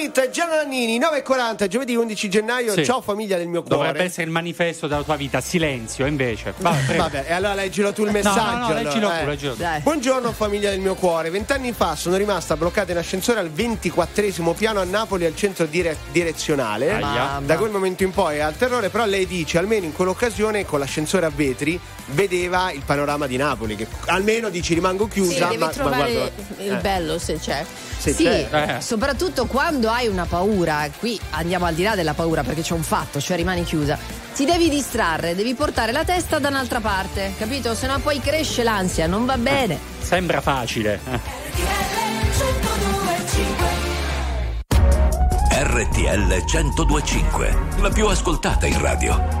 Hit, 0.13 0.29
Gianna 0.29 0.55
Nannini, 0.55 0.99
9.40, 0.99 1.67
giovedì 1.67 1.95
11 1.95 2.29
gennaio. 2.29 2.73
Sì. 2.73 2.83
Ciao 2.83 2.99
famiglia 2.99 3.37
del 3.37 3.47
mio 3.47 3.63
cuore. 3.63 3.77
Dovrebbe 3.77 4.03
essere 4.03 4.23
il 4.23 4.29
manifesto 4.31 4.87
della 4.87 5.03
tua 5.03 5.15
vita, 5.15 5.39
silenzio, 5.39 6.05
invece. 6.05 6.53
Vabbè. 6.57 6.95
Vabbè, 6.97 7.25
e 7.27 7.33
allora 7.33 7.53
leggilo 7.53 7.93
tu 7.93 8.01
il 8.01 8.07
No, 8.07 8.13
messaggio. 8.13 8.41
no, 8.41 8.57
no, 8.57 8.65
allora, 8.65 8.81
leggilo 8.81 9.07
tu, 9.07 9.15
eh. 9.15 9.25
leggilo 9.25 9.53
tu. 9.53 9.59
Dai. 9.61 9.79
Buongiorno 9.79 10.31
famiglia 10.33 10.69
del 10.69 10.79
mio 10.81 10.95
cuore. 10.95 11.29
Vent'anni 11.29 11.71
fa 11.71 11.95
sono 11.95 12.17
rimasta 12.17 12.57
bloccata 12.57 12.91
in 12.91 12.97
ascensore 12.97 13.39
al 13.39 13.49
24 13.49 14.53
piano 14.53 14.81
a 14.81 14.83
Napoli 14.83 15.25
al 15.25 15.35
centro 15.35 15.65
dire- 15.65 15.95
direzionale. 16.11 16.91
Aia. 16.91 17.41
Da 17.45 17.57
quel 17.57 17.71
momento 17.71 18.03
in 18.03 18.11
poi 18.11 18.37
è 18.37 18.39
al 18.41 18.57
terrore, 18.57 18.89
però 18.89 19.05
lei 19.05 19.25
dice 19.25 19.57
almeno 19.57 19.85
in 19.85 19.93
quell'occasione 19.93 20.65
con 20.65 20.79
l'ascensore 20.79 21.25
a 21.25 21.31
vetri 21.33 21.79
vedeva 22.11 22.71
il 22.71 22.81
panorama 22.85 23.27
di 23.27 23.37
Napoli. 23.37 23.75
Che 23.75 23.87
almeno 24.05 24.49
dici 24.49 24.73
rimango 24.73 25.05
Sì, 25.05 25.11
chiusa. 25.21 25.45
devi 25.45 25.57
ma, 25.57 25.65
ma 25.67 25.71
trovare 25.71 26.11
guarda- 26.13 26.63
il 26.63 26.71
eh. 26.73 26.77
bello 26.77 27.17
se 27.19 27.39
c'è. 27.39 27.65
Sì, 27.97 28.13
Sì, 28.13 28.23
certo. 28.23 28.55
Eh. 28.55 28.81
soprattutto 28.81 29.45
quando 29.45 29.89
hai 29.89 30.07
una 30.07 30.25
paura, 30.25 30.89
qui 30.99 31.19
andiamo 31.31 31.65
al 31.65 31.73
di 31.73 31.83
là 31.83 31.95
della 31.95 32.13
paura 32.13 32.43
perché 32.43 32.61
c'è 32.61 32.73
un 32.73 32.83
fatto, 32.83 33.19
cioè 33.21 33.37
rimani 33.37 33.63
chiusa. 33.63 33.97
Ti 34.33 34.45
devi 34.45 34.69
distrarre, 34.69 35.35
devi 35.35 35.53
portare 35.53 35.91
la 35.91 36.03
testa 36.03 36.39
da 36.39 36.47
un'altra 36.49 36.79
parte, 36.79 37.33
capito? 37.37 37.75
Se 37.75 37.85
no 37.87 37.99
poi 37.99 38.19
cresce 38.19 38.63
l'ansia, 38.63 39.05
non 39.05 39.25
va 39.25 39.37
bene. 39.37 39.77
Sembra 40.01 40.41
facile. 40.41 40.99
eh. 41.11 41.19
RTL 45.63 46.43
1025, 46.45 47.57
la 47.81 47.89
più 47.89 48.07
ascoltata 48.07 48.65
in 48.65 48.79
radio. 48.81 49.40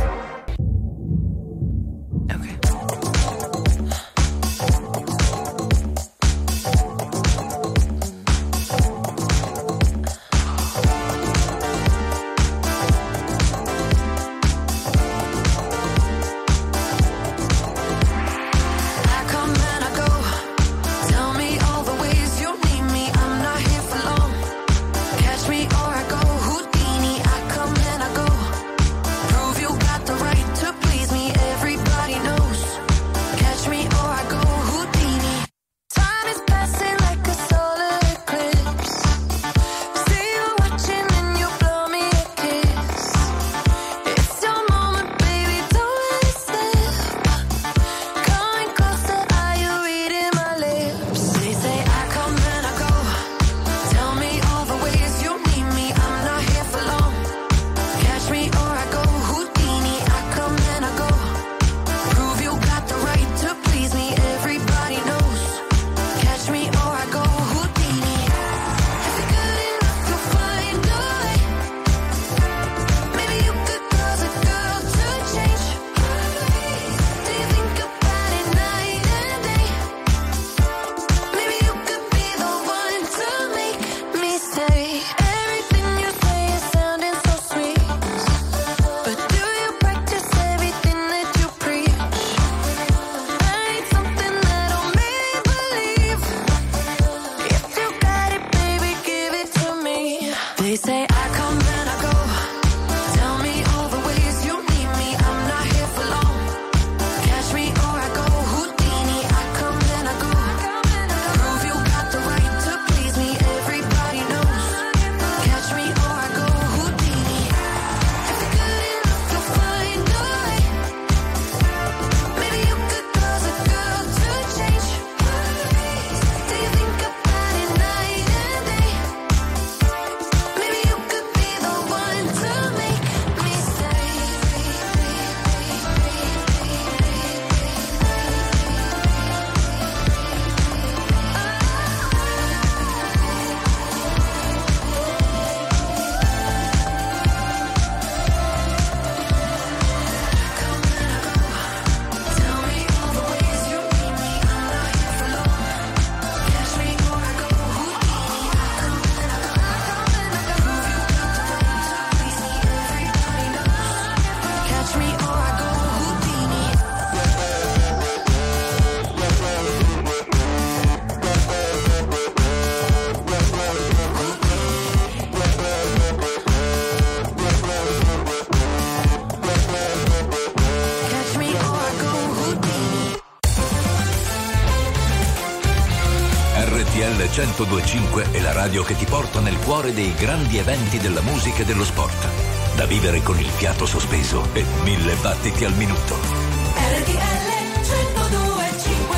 1025 187.51 188.31
è 188.31 188.39
la 188.39 188.53
radio 188.53 188.81
che 188.81 188.95
ti 188.95 189.03
porta 189.05 189.41
nel 189.41 189.57
cuore 189.59 189.93
dei 189.93 190.13
grandi 190.13 190.57
eventi 190.57 190.97
della 190.99 191.21
musica 191.21 191.63
e 191.63 191.65
dello 191.65 191.83
sport. 191.83 192.27
Da 192.75 192.85
vivere 192.85 193.21
con 193.21 193.37
il 193.37 193.47
fiato 193.47 193.85
sospeso 193.85 194.47
e 194.53 194.63
mille 194.83 195.15
battiti 195.15 195.65
al 195.65 195.73
minuto. 195.73 196.15
RTL 196.15 197.51
1025 197.75 199.17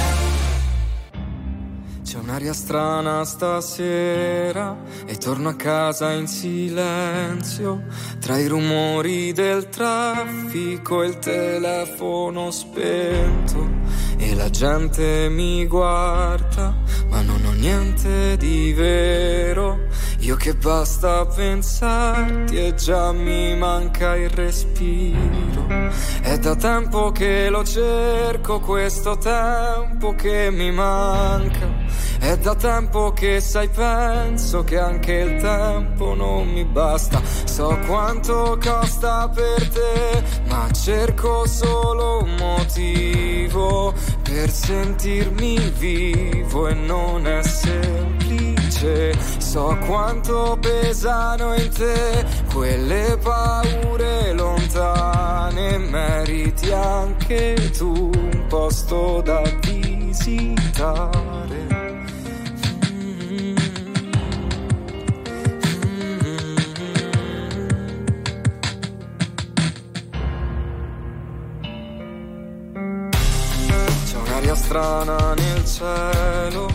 C'è 2.03 2.17
un'aria 2.17 2.53
strana 2.53 3.23
stasera 3.23 4.75
torno 5.23 5.47
a 5.47 5.55
casa 5.55 6.11
in 6.11 6.27
silenzio 6.27 7.83
tra 8.19 8.37
i 8.37 8.47
rumori 8.47 9.31
del 9.31 9.69
traffico 9.69 11.01
il 11.01 11.17
telefono 11.19 12.51
spento. 12.51 13.69
E 14.17 14.35
la 14.35 14.49
gente 14.49 15.29
mi 15.29 15.65
guarda 15.65 16.75
ma 17.09 17.21
non 17.21 17.45
ho 17.45 17.51
niente 17.51 18.35
di 18.37 18.73
vero 18.73 19.87
io 20.23 20.37
che 20.37 20.55
basta 20.55 21.25
pensarti 21.25 22.55
e 22.57 22.73
già 22.75 23.11
mi 23.11 23.57
manca 23.57 24.15
il 24.15 24.29
respiro. 24.29 25.67
È 26.21 26.37
da 26.39 26.55
tempo 26.55 27.11
che 27.11 27.49
lo 27.49 27.65
cerco 27.65 28.61
questo 28.61 29.17
tempo 29.17 30.15
che 30.15 30.49
mi 30.49 30.71
manca. 30.71 31.67
È 32.19 32.37
da 32.37 32.55
tempo 32.55 33.11
che 33.11 33.41
sai 33.41 33.67
penso 33.67 34.63
che 34.63 34.79
anche 34.79 35.11
il 35.11 35.41
tempo 35.41 36.13
non 36.13 36.47
mi 36.47 36.63
basta. 36.63 37.21
So 37.43 37.77
quanto 37.85 38.57
costa 38.63 39.29
per 39.29 39.67
te 39.67 40.23
Ma 40.47 40.71
cerco 40.71 41.45
solo 41.45 42.23
un 42.23 42.35
motivo 42.39 43.93
Per 44.23 44.49
sentirmi 44.49 45.71
vivo 45.77 46.67
e 46.67 46.73
non 46.73 47.41
semplice 47.43 48.22
So 49.37 49.77
quanto 49.85 50.57
pesano 50.59 51.53
in 51.53 51.69
te 51.69 52.25
Quelle 52.53 53.17
paure 53.21 54.33
lontane 54.33 55.77
Meriti 55.77 56.71
anche 56.71 57.71
tu 57.77 58.11
un 58.13 58.45
posto 58.47 59.21
da 59.21 59.41
visitare. 59.61 61.43
Strana 74.55 75.33
nel 75.33 75.65
cielo, 75.65 76.67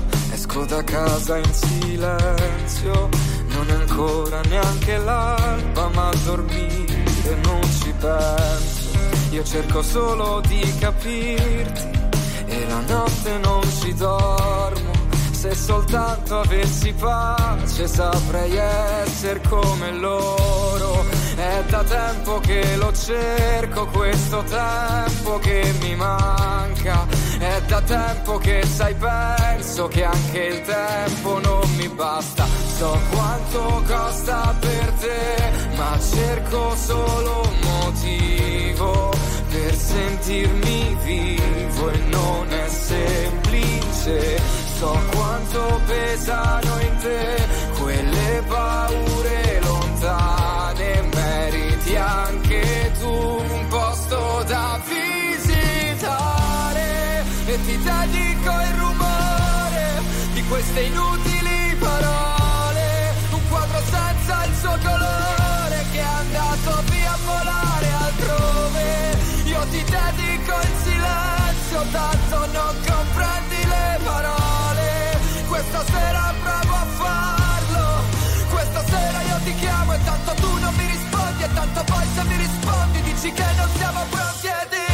esco 0.48 0.64
da 0.64 0.82
casa 0.82 1.36
in 1.36 1.52
silenzio, 1.52 3.08
non 3.48 3.68
è 3.68 3.74
ancora 3.74 4.40
neanche 4.48 4.96
l'alba, 4.96 5.88
ma 5.92 6.08
a 6.08 6.14
dormire 6.24 7.36
non 7.42 7.60
ci 7.62 7.92
penso. 7.98 8.88
Io 9.30 9.44
cerco 9.44 9.82
solo 9.82 10.40
di 10.46 10.74
capirti 10.78 11.90
e 12.46 12.66
la 12.66 12.80
notte 12.80 13.38
non 13.38 13.60
ci 13.80 13.94
dormo. 13.94 14.96
Se 15.32 15.54
soltanto 15.54 16.40
avessi 16.40 16.92
pace 16.94 17.86
saprei 17.86 18.56
essere 18.56 19.40
come 19.48 19.92
loro. 19.92 21.04
È 21.36 21.62
da 21.68 21.84
tempo 21.84 22.40
che 22.40 22.76
lo 22.76 22.92
cerco, 22.92 23.86
questo 23.86 24.42
tempo 24.48 25.38
che 25.38 25.74
mi 25.80 25.94
manca. 25.94 27.06
È 27.38 27.62
da 27.66 27.80
tempo 27.82 28.38
che 28.38 28.64
sai, 28.66 28.94
penso 28.94 29.86
che 29.86 30.02
anche 30.02 30.38
il 30.38 30.60
tempo 30.62 31.38
non 31.38 31.70
mi 31.76 31.88
basta. 31.88 32.44
So 32.76 32.98
quanto 33.10 33.82
costa 33.86 34.54
per 34.58 34.92
te, 34.98 35.52
ma 35.76 35.96
cerco 36.00 36.74
solo 36.74 37.42
un 37.48 37.58
motivo 37.60 39.12
per 39.50 39.74
sentirmi 39.74 40.98
vivo 41.04 41.90
e 41.90 41.98
non 42.10 42.52
è 42.52 42.68
semplice. 42.68 44.40
So 44.78 44.98
quanto 45.12 45.80
pesano 45.86 46.80
in 46.80 46.96
te 46.98 47.46
quelle 47.78 48.42
paure 48.48 49.60
lontane, 49.62 51.08
meriti 51.14 51.96
anche 51.96 52.92
tu 52.98 53.08
un 53.08 53.66
posto 53.68 54.42
da 54.46 54.80
visitare 54.84 55.07
queste 60.58 60.80
inutili 60.80 61.76
parole, 61.78 63.14
un 63.30 63.48
quadro 63.48 63.78
senza 63.78 64.44
il 64.44 64.54
suo 64.56 64.76
colore 64.82 65.86
che 65.92 65.98
è 65.98 66.10
andato 66.24 66.82
via 66.90 67.12
a 67.12 67.18
volare 67.24 67.86
altrove. 67.92 69.18
Io 69.44 69.60
ti 69.70 69.84
dedico 69.84 70.54
il 70.60 70.74
silenzio, 70.82 71.80
tanto 71.92 72.38
non 72.50 72.74
comprendi 72.84 73.66
le 73.66 74.00
parole. 74.02 75.18
Questa 75.46 75.84
sera 75.84 76.34
provo 76.42 76.74
a 76.74 76.86
farlo. 77.02 78.02
Questa 78.50 78.84
sera 78.84 79.22
io 79.30 79.38
ti 79.44 79.54
chiamo 79.54 79.94
e 79.94 79.98
tanto 80.02 80.34
tu 80.42 80.58
non 80.58 80.74
mi 80.74 80.86
rispondi 80.86 81.42
e 81.44 81.52
tanto 81.54 81.84
poi 81.84 82.06
se 82.16 82.22
mi 82.24 82.36
rispondi 82.36 83.02
dici 83.02 83.32
che 83.32 83.46
non 83.56 83.68
siamo 83.76 84.00
pronti 84.10 84.46
ed 84.48 84.72
io 84.72 84.87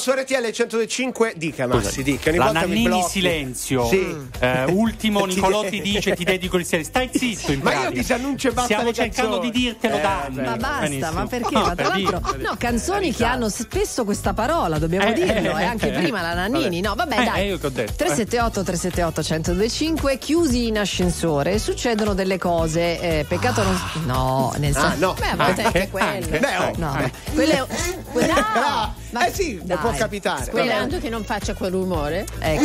su 0.00 0.10
RTL 0.10 0.50
105 0.50 1.34
dica 1.36 1.66
Massi, 1.68 2.02
dica. 2.02 2.34
La 2.34 2.50
Nannini 2.50 3.02
silenzio. 3.08 3.86
Sì. 3.86 4.16
Eh, 4.40 4.64
ultimo 4.64 5.26
Ti- 5.28 5.34
Nicolotti 5.34 5.80
dice 5.80 6.14
ti 6.16 6.24
dedico 6.24 6.56
il 6.56 6.64
silenzio. 6.64 6.90
Stai 6.92 7.10
zitto 7.12 7.52
in 7.52 7.60
Ma 7.60 7.70
io 7.72 7.78
pratica. 7.82 8.00
disannuncio 8.00 8.48
e 8.48 8.50
basta 8.52 8.64
Stiamo 8.64 8.84
le 8.84 8.92
cercando 8.94 9.30
canzoni. 9.38 9.50
di 9.52 9.58
dirtelo 9.60 9.96
Eh, 9.96 10.00
da 10.00 10.22
anni. 10.24 10.34
beh. 10.36 10.42
Ma 10.42 10.56
basta, 10.56 10.80
Benissimo. 10.80 11.12
ma 11.12 11.26
perché? 11.26 11.54
No, 11.54 11.60
ma 11.60 11.74
tra 11.74 11.90
per 11.90 12.02
l'altro, 12.02 12.36
no, 12.38 12.54
canzoni 12.58 13.12
che 13.14 13.24
hanno 13.24 13.48
spesso 13.48 14.04
questa 14.04 14.32
parola, 14.32 14.78
dobbiamo 14.78 15.06
Eh, 15.08 15.12
dirlo, 15.12 15.56
eh, 15.58 15.62
e 15.62 15.64
anche 15.64 15.88
eh, 15.92 15.98
prima 16.00 16.22
la 16.22 16.34
Nannini, 16.34 16.80
no? 16.80 16.94
Vabbè, 16.94 17.20
Eh, 17.20 17.24
dai. 17.24 17.40
eh, 17.42 17.46
io 17.46 17.58
che 17.58 17.66
ho 17.66 17.70
detto, 17.70 17.92
eh. 17.92 17.96
378 17.96 18.62
378 18.64 19.20
1025 19.52 20.18
chiusi 20.18 20.66
in 20.68 20.78
ascensore, 20.78 21.58
succedono 21.58 22.14
delle 22.14 22.38
cose, 22.38 23.00
eh, 23.00 23.24
peccato 23.28 23.62
non 23.62 23.78
No, 24.06 24.52
nel 24.58 24.74
Ah, 24.76 24.80
senso 24.90 25.06
no. 25.06 25.14
Beh, 25.18 25.26
a 25.28 25.36
volte 25.36 25.62
Anche, 25.62 25.78
anche 25.78 25.90
quelle. 25.90 26.06
anche. 26.06 26.38
Beh, 26.38 26.56
oh. 26.56 26.72
No, 26.76 26.96
Eh. 26.98 27.02
beh, 27.02 27.10
quelle 27.34 27.66
quelle- 28.12 28.32
no, 28.32 28.94
ma- 29.10 29.26
Eh 29.26 29.32
sì, 29.32 29.60
dai. 29.62 29.76
può 29.78 29.90
capitare. 29.92 30.44
Sperando 30.44 30.98
che 30.98 31.08
non 31.08 31.24
faccia 31.24 31.54
quel 31.54 31.70
rumore. 31.72 32.26
Ecco. 32.38 32.62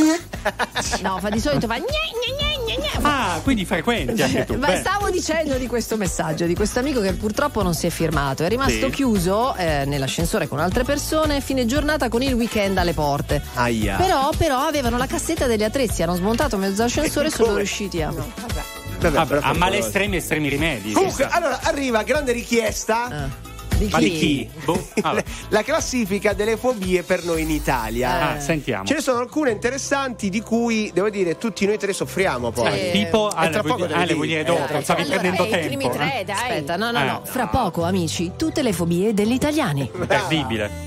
No, 1.02 1.18
fa 1.20 1.30
di 1.30 1.39
solito 1.39 1.68
fa 1.68 1.76
gne, 1.78 1.86
gne, 1.86 2.66
gne. 2.66 2.89
Ah, 3.02 3.39
quindi 3.43 3.66
frequenti 3.66 4.22
anche 4.22 4.46
tu. 4.46 4.56
Ma 4.58 4.68
Beh. 4.68 4.78
stavo 4.78 5.10
dicendo 5.10 5.56
di 5.56 5.68
questo 5.68 5.98
messaggio, 5.98 6.46
di 6.46 6.56
questo 6.56 6.80
amico 6.80 7.02
che 7.02 7.14
purtroppo 7.14 7.62
non 7.62 7.74
si 7.74 7.88
è 7.88 7.89
firmato. 7.89 8.43
È 8.43 8.50
rimasto 8.50 8.86
Sì. 8.88 8.89
chiuso 8.89 9.56
eh, 9.56 9.84
nell'ascensore 9.86 10.48
con 10.48 10.60
altre 10.60 10.84
persone, 10.84 11.41
fine 11.41 11.66
giornata 11.66 12.10
con 12.10 12.22
il 12.22 12.34
weekend 12.34 12.78
alle 12.78 12.93
porte. 12.93 13.41
Aia. 13.56 13.96
Però, 13.98 14.30
però 14.38 14.60
avevano 14.60 14.98
la 14.98 15.08
cassetta 15.08 15.46
degli 15.48 15.64
attrezzi, 15.64 16.04
hanno 16.04 16.16
smontato 16.16 16.58
mezzo 16.58 16.84
ascensore 16.84 17.28
e 17.28 17.32
sono 17.32 17.56
riusciti 17.58 18.02
a. 18.02 18.12
Vabbè, 18.12 18.64
Ah, 19.14 19.26
però 19.26 19.39
a 19.43 19.54
male 19.54 19.80
estremi 19.80 20.16
estremi 20.18 20.50
rimedi. 20.50 20.91
Comunque, 20.93 21.28
allora 21.30 21.60
arriva 21.64 22.02
grande 22.04 22.32
richiesta. 22.32 23.04
Ah. 23.06 23.45
Di 23.78 23.90
Ma 23.92 24.00
di 24.00 24.12
chi? 24.12 24.50
Boh. 24.64 24.88
La 25.50 25.62
classifica 25.64 26.32
delle 26.34 26.56
fobie 26.56 27.04
per 27.04 27.24
noi 27.26 27.42
in 27.42 27.50
Italia. 27.50 28.32
Ah, 28.36 28.40
sentiamo. 28.40 28.86
Ce 28.86 28.94
ne 28.96 29.02
sono 29.02 29.20
alcune 29.20 29.52
interessanti 29.52 30.30
di 30.30 30.40
cui 30.42 30.92
devo 30.94 31.10
dire 31.10 31.38
tutti 31.38 31.66
noi 31.66 31.78
tre 31.78 31.92
soffriamo 31.92 32.52
poi. 32.52 32.72
Eh, 32.72 32.92
tipo, 32.94 33.28
ah, 33.28 33.44
E 33.44 33.46
le 33.48 33.52
tra 33.52 33.62
vuoi, 33.62 33.74
poco 33.74 33.86
te 33.88 33.98
le 33.98 34.06
le 34.06 34.14
vuoi 34.14 34.28
dico. 34.28 34.40
dire 34.42 34.44
dopo, 34.58 34.74
Eh, 34.78 34.82
stavi 34.82 35.02
allora, 35.02 35.20
prendendo 35.20 35.44
eh, 35.44 35.48
i 35.48 35.52
tempo. 35.52 35.68
primi 35.68 35.90
tre, 35.92 36.24
dai. 36.26 36.36
Aspetta, 36.36 36.76
no, 36.78 36.92
no, 36.92 37.00
Eh, 37.00 37.06
no. 37.06 37.22
Fra 37.26 37.48
poco, 37.48 37.84
amici, 37.84 38.32
tutte 38.38 38.62
le 38.62 38.72
fobie 38.72 39.14
degli 39.14 39.34
italiani. 39.34 39.92
Terribile. 40.08 40.85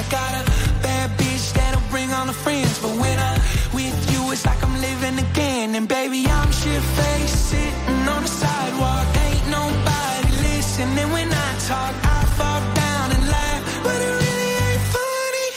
I 0.00 0.02
got 0.08 0.32
a 0.32 0.44
bad 0.80 1.10
bitch 1.18 1.52
that'll 1.52 1.82
bring 1.90 2.10
all 2.10 2.24
the 2.24 2.32
friends. 2.32 2.78
But 2.80 2.92
when 2.96 3.18
I'm 3.18 3.38
with 3.74 3.98
you, 4.10 4.32
it's 4.32 4.46
like 4.46 4.62
I'm 4.62 4.80
living 4.80 5.18
again. 5.18 5.74
And 5.74 5.86
baby, 5.86 6.24
I'm 6.26 6.50
shit 6.52 6.82
faced, 6.96 7.50
sitting 7.50 8.08
on 8.08 8.22
the 8.22 8.32
sidewalk. 8.42 9.06
Ain't 9.26 9.46
nobody 9.48 10.30
listening 10.48 11.10
when 11.12 11.28
I 11.28 11.50
talk. 11.68 11.94
I 12.16 12.24
fall 12.38 12.62
down 12.82 13.06
and 13.14 13.24
laugh, 13.28 13.62
but 13.84 13.98
it 14.06 14.14
really 14.24 14.50
ain't 14.68 14.84
funny. 14.96 15.48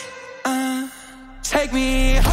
Uh, 0.43 0.87
take 1.41 1.71
me 1.71 2.15
home. 2.15 2.32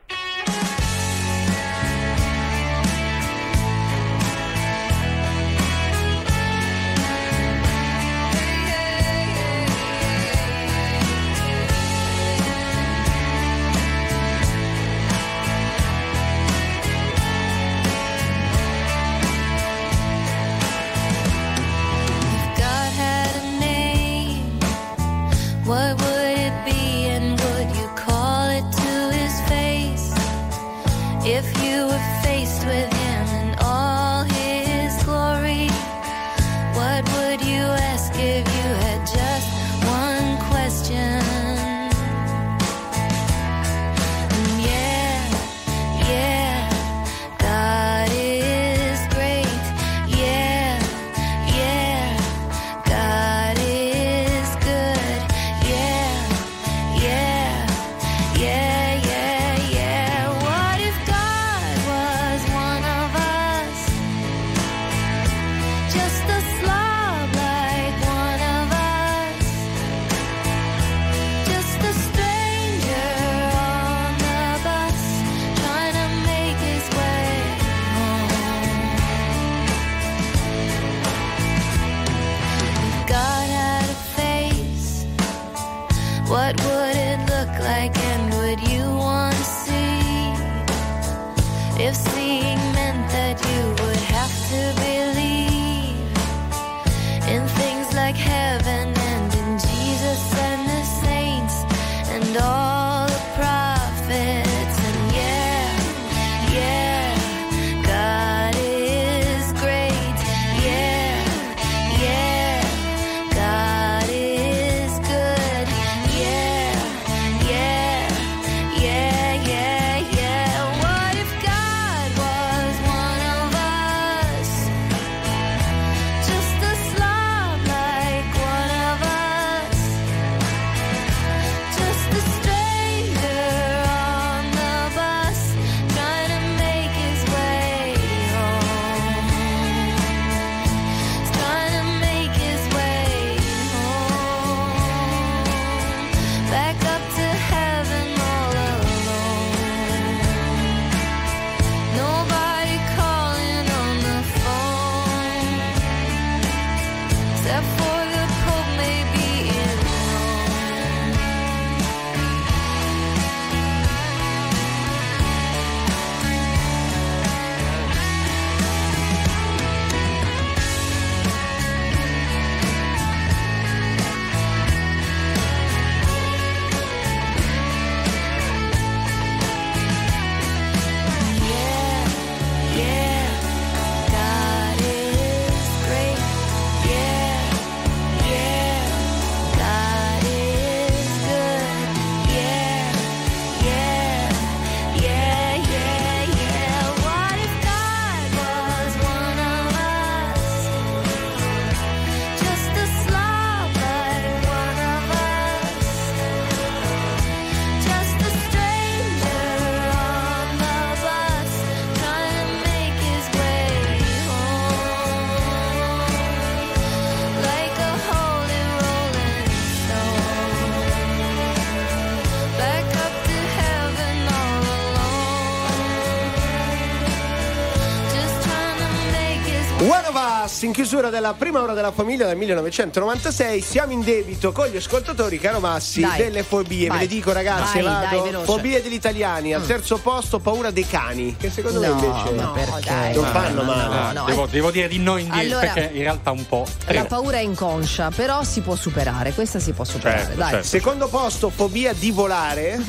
Us 230.61 230.67
in 230.67 230.73
chiusura 230.73 231.09
della 231.09 231.33
prima 231.33 231.59
ora 231.61 231.73
della 231.73 231.91
famiglia 231.91 232.27
del 232.27 232.37
1996 232.37 233.61
siamo 233.61 233.93
in 233.93 234.01
debito 234.01 234.51
con 234.51 234.67
gli 234.67 234.75
ascoltatori 234.77 235.39
caro 235.39 235.59
Massi 235.59 236.01
Dai. 236.01 236.17
delle 236.17 236.43
fobie 236.43 236.87
Vai. 236.87 236.97
ve 236.99 237.03
le 237.05 237.09
dico 237.09 237.31
ragazzi 237.31 237.81
Vai, 237.81 238.09
vado 238.11 238.29
dai, 238.29 238.43
fobie 238.43 238.79
degli 238.81 238.93
italiani 238.93 239.53
al 239.55 239.65
terzo 239.65 239.97
posto 239.97 240.37
paura 240.39 240.69
dei 240.69 240.85
cani 240.85 241.35
che 241.35 241.49
secondo 241.49 241.79
me 241.79 241.87
No, 241.87 241.93
invece 241.93 242.33
ma 242.35 242.47
perché? 242.51 242.89
dai, 242.89 243.15
non 243.15 243.25
fanno 243.25 243.63
No, 243.63 243.73
male 243.73 244.13
no, 244.13 244.19
no, 244.19 244.25
devo, 244.27 244.43
eh. 244.45 244.49
devo 244.49 244.71
dire 244.71 244.87
di 244.87 244.99
no 244.99 245.17
in 245.17 245.31
Allora- 245.31 245.59
perché 245.71 245.89
in 245.95 246.03
realtà 246.03 246.29
un 246.31 246.45
po'. 246.47 246.65
La 246.87 247.05
paura 247.05 247.37
è 247.37 247.41
inconscia, 247.41 248.11
però 248.15 248.43
si 248.43 248.61
può 248.61 248.75
superare. 248.75 249.33
Questa 249.33 249.59
si 249.59 249.71
può 249.71 249.83
superare. 249.83 250.21
Certo, 250.25 250.37
Dai. 250.37 250.49
certo. 250.51 250.67
secondo 250.67 251.07
posto 251.07 251.49
fobia 251.49 251.93
di 251.93 252.11
volare 252.11 252.79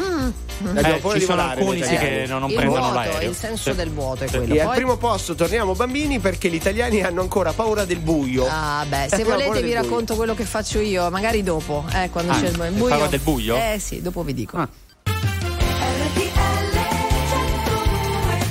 Abbiamo 0.65 0.97
Eh, 0.97 1.01
ci 1.15 1.19
di 1.19 1.25
sono 1.25 1.37
volare, 1.37 1.59
alcuni 1.61 1.79
italiani. 1.79 2.07
che 2.07 2.27
non, 2.27 2.41
non 2.41 2.51
il 2.51 2.55
prendono 2.57 2.81
vuoto, 2.83 2.95
l'aereo. 2.95 3.29
il 3.31 3.35
senso 3.37 3.71
Sì. 3.71 3.77
del 3.77 3.91
vuoto 3.91 4.25
è 4.25 4.31
quello. 4.31 4.55
e 4.55 4.61
al 4.61 4.75
primo 4.75 4.97
posto 4.97 5.35
torniamo 5.35 5.75
bambini 5.75 6.19
perché 6.21 6.49
gli 6.49 6.55
italiani 6.55 7.03
hanno 7.03 7.21
ancora 7.23 7.51
paura 7.53 7.61
del 7.85 7.99
buio 7.99 8.47
Ah, 8.51 8.85
beh, 8.89 9.07
se 9.09 9.23
paura 9.25 9.35
volete 9.45 9.63
vi 9.63 9.71
buio. 9.73 9.83
racconto 9.83 10.15
quello 10.17 10.35
che 10.35 10.45
faccio 10.45 10.81
io, 10.81 11.09
magari 11.11 11.43
dopo, 11.43 11.85
eh, 11.95 12.11
quando 12.11 12.33
Ah, 12.33 12.41
c'è 12.41 12.49
il 12.49 12.63
il 12.67 12.73
buio. 12.77 12.89
parla 12.89 13.07
del 13.07 13.21
buio? 13.21 13.57
Eh 13.57 13.79
sì, 13.81 14.03
dopo 14.03 14.23
vi 14.23 14.35
dico. 14.35 14.57
Ah. 14.59 14.69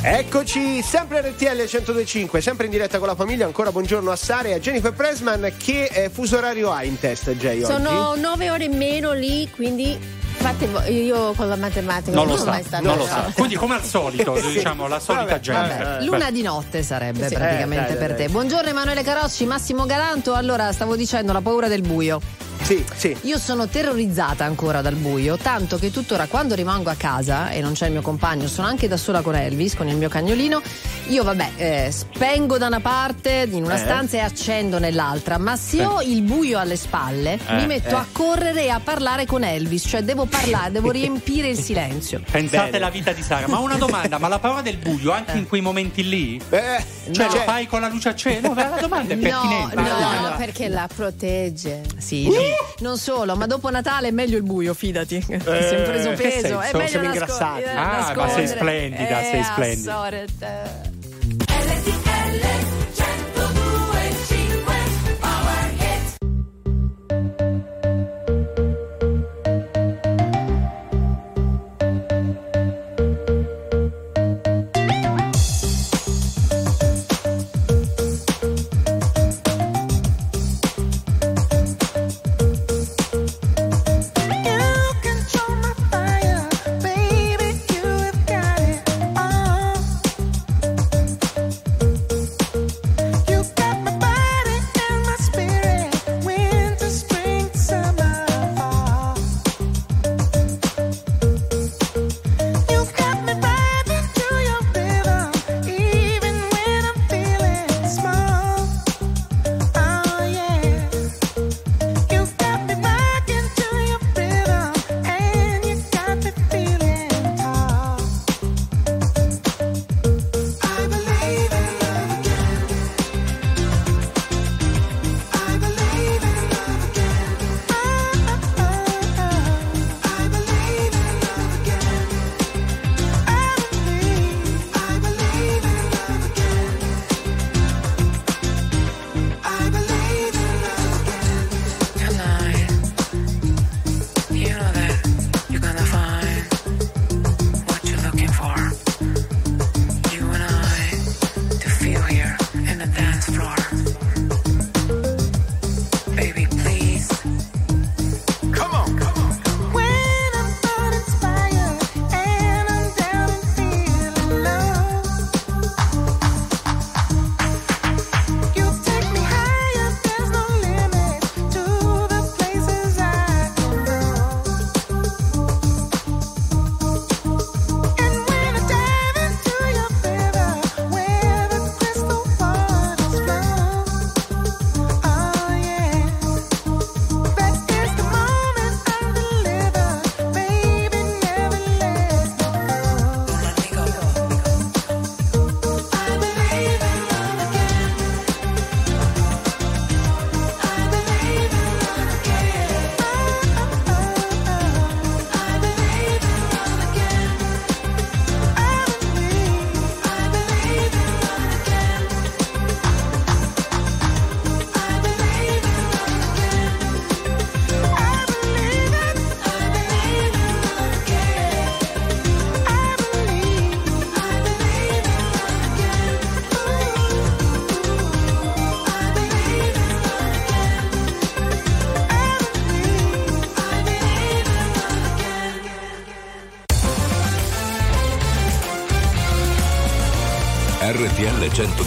Eccoci, 0.03 0.81
sempre 0.81 1.21
RTL 1.21 1.57
1025, 1.57 2.41
sempre 2.41 2.65
in 2.65 2.71
diretta 2.71 2.97
con 2.97 3.07
la 3.07 3.13
famiglia. 3.15 3.45
Ancora 3.45 3.71
buongiorno 3.71 4.09
a 4.09 4.15
Sara 4.15 4.47
e 4.47 4.53
a 4.53 4.59
Jennifer 4.59 4.93
Pressman. 4.93 5.53
Che 5.57 5.83
eh, 5.93 6.09
fuso 6.09 6.37
orario 6.37 6.71
hai 6.71 6.87
in 6.87 6.99
testa, 6.99 7.31
Jay? 7.33 7.61
oggi? 7.61 7.71
Sono 7.71 8.15
nove 8.15 8.49
ore 8.49 8.63
in 8.63 8.75
meno 8.75 9.11
lì, 9.13 9.47
quindi 9.51 9.95
fate 10.41 10.67
vo- 10.67 10.81
io 10.89 11.33
con 11.33 11.47
la 11.47 11.55
matematica 11.55 12.15
Non 12.15 12.25
lo 12.27 12.31
sono 12.37 12.45
sa, 12.45 12.51
mai 12.51 12.63
stata 12.63 12.83
non 12.83 12.97
lo 12.97 13.05
sa. 13.05 13.31
Quindi 13.33 13.55
come 13.55 13.75
al 13.75 13.83
solito, 13.83 14.35
Sì. 14.41 14.53
diciamo, 14.53 14.87
la 14.87 14.99
solita 14.99 15.39
gente. 15.39 15.97
Luna 16.03 16.31
di 16.31 16.41
notte 16.41 16.83
sarebbe 16.83 17.27
Sì. 17.27 17.35
praticamente 17.35 17.85
Eh, 17.85 17.87
dai, 17.89 17.97
per 17.97 18.07
dai, 18.09 18.17
te. 18.17 18.23
dai. 18.23 18.31
Buongiorno 18.31 18.69
Emanuele 18.69 19.03
Carocci, 19.03 19.45
Massimo 19.45 19.85
Galanto. 19.85 20.33
Allora, 20.33 20.71
stavo 20.71 20.95
dicendo 20.95 21.31
la 21.33 21.41
paura 21.41 21.67
del 21.67 21.81
buio. 21.81 22.19
Sì, 22.63 22.85
sì. 22.95 23.17
Io 23.23 23.37
sono 23.37 23.67
terrorizzata 23.67 24.45
ancora 24.45 24.81
dal 24.81 24.95
buio, 24.95 25.35
tanto 25.35 25.77
che 25.77 25.91
tuttora 25.91 26.27
quando 26.27 26.55
rimango 26.55 26.89
a 26.89 26.95
casa 26.95 27.49
e 27.49 27.59
non 27.59 27.73
c'è 27.73 27.87
il 27.87 27.91
mio 27.91 28.01
compagno, 28.01 28.47
sono 28.47 28.67
anche 28.67 28.87
da 28.87 28.95
sola 28.95 29.19
con 29.21 29.35
Elvis, 29.35 29.75
con 29.75 29.89
il 29.89 29.97
mio 29.97 30.07
cagnolino, 30.07 30.61
io 31.07 31.23
vabbè, 31.23 31.49
eh, 31.57 31.91
spengo 31.91 32.57
da 32.57 32.67
una 32.67 32.79
parte 32.79 33.45
in 33.51 33.63
una 33.65 33.75
Eh. 33.75 33.79
stanza 33.79 34.17
e 34.17 34.19
accendo 34.21 34.79
nell'altra, 34.79 35.37
ma 35.37 35.57
se 35.57 35.83
ho 35.83 36.01
il 36.01 36.21
buio 36.21 36.59
alle 36.59 36.77
spalle, 36.77 37.37
Eh, 37.45 37.55
mi 37.55 37.65
metto 37.65 37.89
eh. 37.95 37.99
a 37.99 38.05
correre 38.09 38.63
e 38.63 38.69
a 38.69 38.79
parlare 38.81 39.25
con 39.25 39.43
Elvis, 39.43 39.83
cioè 39.87 40.03
devo 40.03 40.25
parlare, 40.25 40.71
devo 40.71 40.91
riempire 40.91 41.49
il 41.49 41.57
silenzio. 41.59 42.21
Pensate 42.31 42.65
Bene. 42.71 42.79
la 42.79 42.89
vita 42.89 43.11
di 43.11 43.21
Sara. 43.21 43.47
Ma 43.49 43.57
una 43.59 43.75
domanda, 43.75 44.17
ma 44.17 44.29
la 44.29 44.39
paura 44.39 44.61
del 44.61 44.77
buio 44.77 45.11
anche 45.11 45.37
in 45.37 45.47
quei 45.47 45.61
momenti 45.61 46.07
lì? 46.07 46.41
Eh, 46.49 46.81
Cioè 47.11 47.25
no. 47.27 47.33
lo 47.33 47.39
fai 47.41 47.67
con 47.67 47.81
la 47.81 47.89
luce 47.89 48.09
accesa? 48.09 48.47
No, 48.47 48.53
la 48.53 48.77
domanda 48.79 49.13
è 49.13 49.17
No, 49.17 49.21
pertinente. 49.21 49.75
no, 49.75 49.81
No, 49.81 50.29
no. 50.29 50.35
perché 50.37 50.69
la 50.69 50.87
protegge. 50.95 51.81
Sì, 51.97 52.29
no. 52.29 52.50
Non 52.79 52.97
solo, 52.97 53.35
ma 53.35 53.45
dopo 53.47 53.69
Natale 53.69 54.09
è 54.09 54.11
meglio 54.11 54.37
il 54.37 54.43
buio, 54.43 54.73
fidati. 54.73 55.21
Si 55.21 55.31
è 55.33 55.37
preso 55.37 56.11
peso, 56.11 56.59
è 56.59 56.69
meglio 56.73 56.87
Siamo 56.87 57.05
ingrassati. 57.05 57.61
eh, 57.63 57.69
Ah, 57.69 58.13
ma 58.15 58.29
sei 58.29 58.47
splendida, 58.47 59.21
Eh, 59.21 59.23
sei 59.31 59.43
splendida. 59.43 59.93
assorte. 59.99 60.99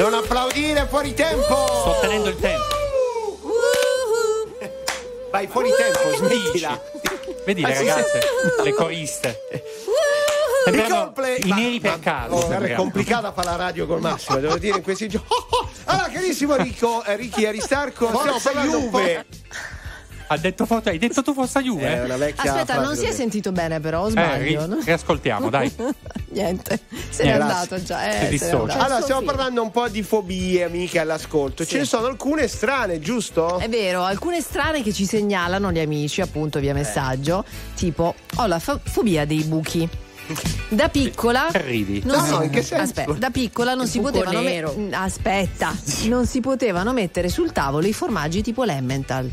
Non 0.00 0.14
applaudire 0.14 0.86
fuori 0.88 1.12
tempo! 1.12 1.66
Sto 1.66 1.98
tenendo 2.00 2.30
il 2.30 2.36
tempo. 2.40 2.78
Vai 5.30 5.46
fuori 5.46 5.70
tempo, 5.76 6.16
smettila. 6.16 6.80
Vedi 7.44 7.60
le 7.60 7.74
ragazze, 7.74 8.20
le 8.64 8.72
coriste. 8.72 9.42
Sembrano 10.64 11.12
I 11.36 11.48
ma- 11.48 11.54
neri 11.54 11.80
per 11.80 11.90
ma- 11.90 11.98
caso. 11.98 12.34
Oh, 12.34 12.46
guarda, 12.46 12.66
è 12.66 12.74
complicata 12.76 13.32
fare 13.32 13.48
la 13.48 13.56
radio 13.56 13.86
col 13.86 14.00
Massimo, 14.00 14.38
devo 14.38 14.56
dire 14.56 14.78
in 14.78 14.82
questi 14.82 15.06
giorni. 15.06 15.28
Allora, 15.84 16.08
carissimo 16.08 16.54
Rico, 16.56 17.02
eh, 17.04 17.16
Ricky 17.16 17.44
Aristarco, 17.46 18.06
stiamo 18.08 18.30
Forza 18.30 18.50
parlando 18.52 18.78
un 18.78 18.90
po'. 18.90 18.98
Juve. 19.00 19.26
Ha 20.32 20.36
detto 20.36 20.64
forte, 20.64 20.90
hai 20.90 20.98
detto 20.98 21.22
tu 21.22 21.34
Forza 21.34 21.60
Juve? 21.60 21.88
È 21.92 22.04
una 22.04 22.16
vecchia 22.16 22.52
Aspetta, 22.52 22.80
non 22.80 22.94
si 22.94 23.04
è 23.04 23.10
sentito 23.10 23.50
bene 23.50 23.80
però, 23.80 24.02
o 24.04 24.06
Eh, 24.06 24.10
sbaglio? 24.12 24.60
ri- 24.62 24.68
no? 24.68 24.78
riascoltiamo, 24.84 25.50
dai. 25.50 25.74
Niente, 26.30 26.78
se 27.08 27.24
n'è 27.24 27.30
Eh, 27.30 27.32
andato 27.40 27.82
già. 27.82 28.08
Eh, 28.20 28.28
si 28.30 28.38
se. 28.38 28.50
Allora, 28.50 29.00
stiamo 29.00 29.22
parlando 29.22 29.60
un 29.60 29.72
po' 29.72 29.88
di 29.88 30.04
fobie, 30.04 30.62
amiche, 30.62 31.00
all'ascolto. 31.00 31.66
Ce 31.66 31.78
ne 31.78 31.84
sono 31.84 32.06
alcune 32.06 32.46
strane, 32.46 33.00
giusto? 33.00 33.58
È 33.58 33.68
vero, 33.68 34.04
alcune 34.04 34.40
strane 34.40 34.84
che 34.84 34.92
ci 34.92 35.04
segnalano 35.04 35.72
gli 35.72 35.80
amici, 35.80 36.20
appunto 36.20 36.60
via 36.60 36.74
messaggio, 36.74 37.44
tipo 37.74 38.14
ho 38.36 38.46
la 38.46 38.60
fo- 38.60 38.78
fobia 38.84 39.24
dei 39.24 39.42
buchi. 39.42 39.88
Da 40.68 40.88
piccola 40.88 41.48
Ridi. 41.54 42.02
non 42.04 42.18
No, 42.18 42.24
si- 42.24 42.30
no, 42.30 42.42
in 42.44 42.50
che 42.50 42.62
senso? 42.62 42.84
Aspetta, 42.84 43.12
da 43.14 43.30
piccola 43.30 43.74
non 43.74 43.86
Il 43.86 43.90
si 43.90 43.98
potevano 43.98 44.42
me- 44.42 44.48
nero. 44.50 44.74
Mm, 44.78 44.92
aspetta, 44.92 45.74
non 46.04 46.24
si 46.26 46.38
potevano 46.38 46.92
mettere 46.92 47.28
sul 47.28 47.50
tavolo 47.50 47.88
i 47.88 47.92
formaggi 47.92 48.42
tipo 48.42 48.62
l'Emmental. 48.62 49.28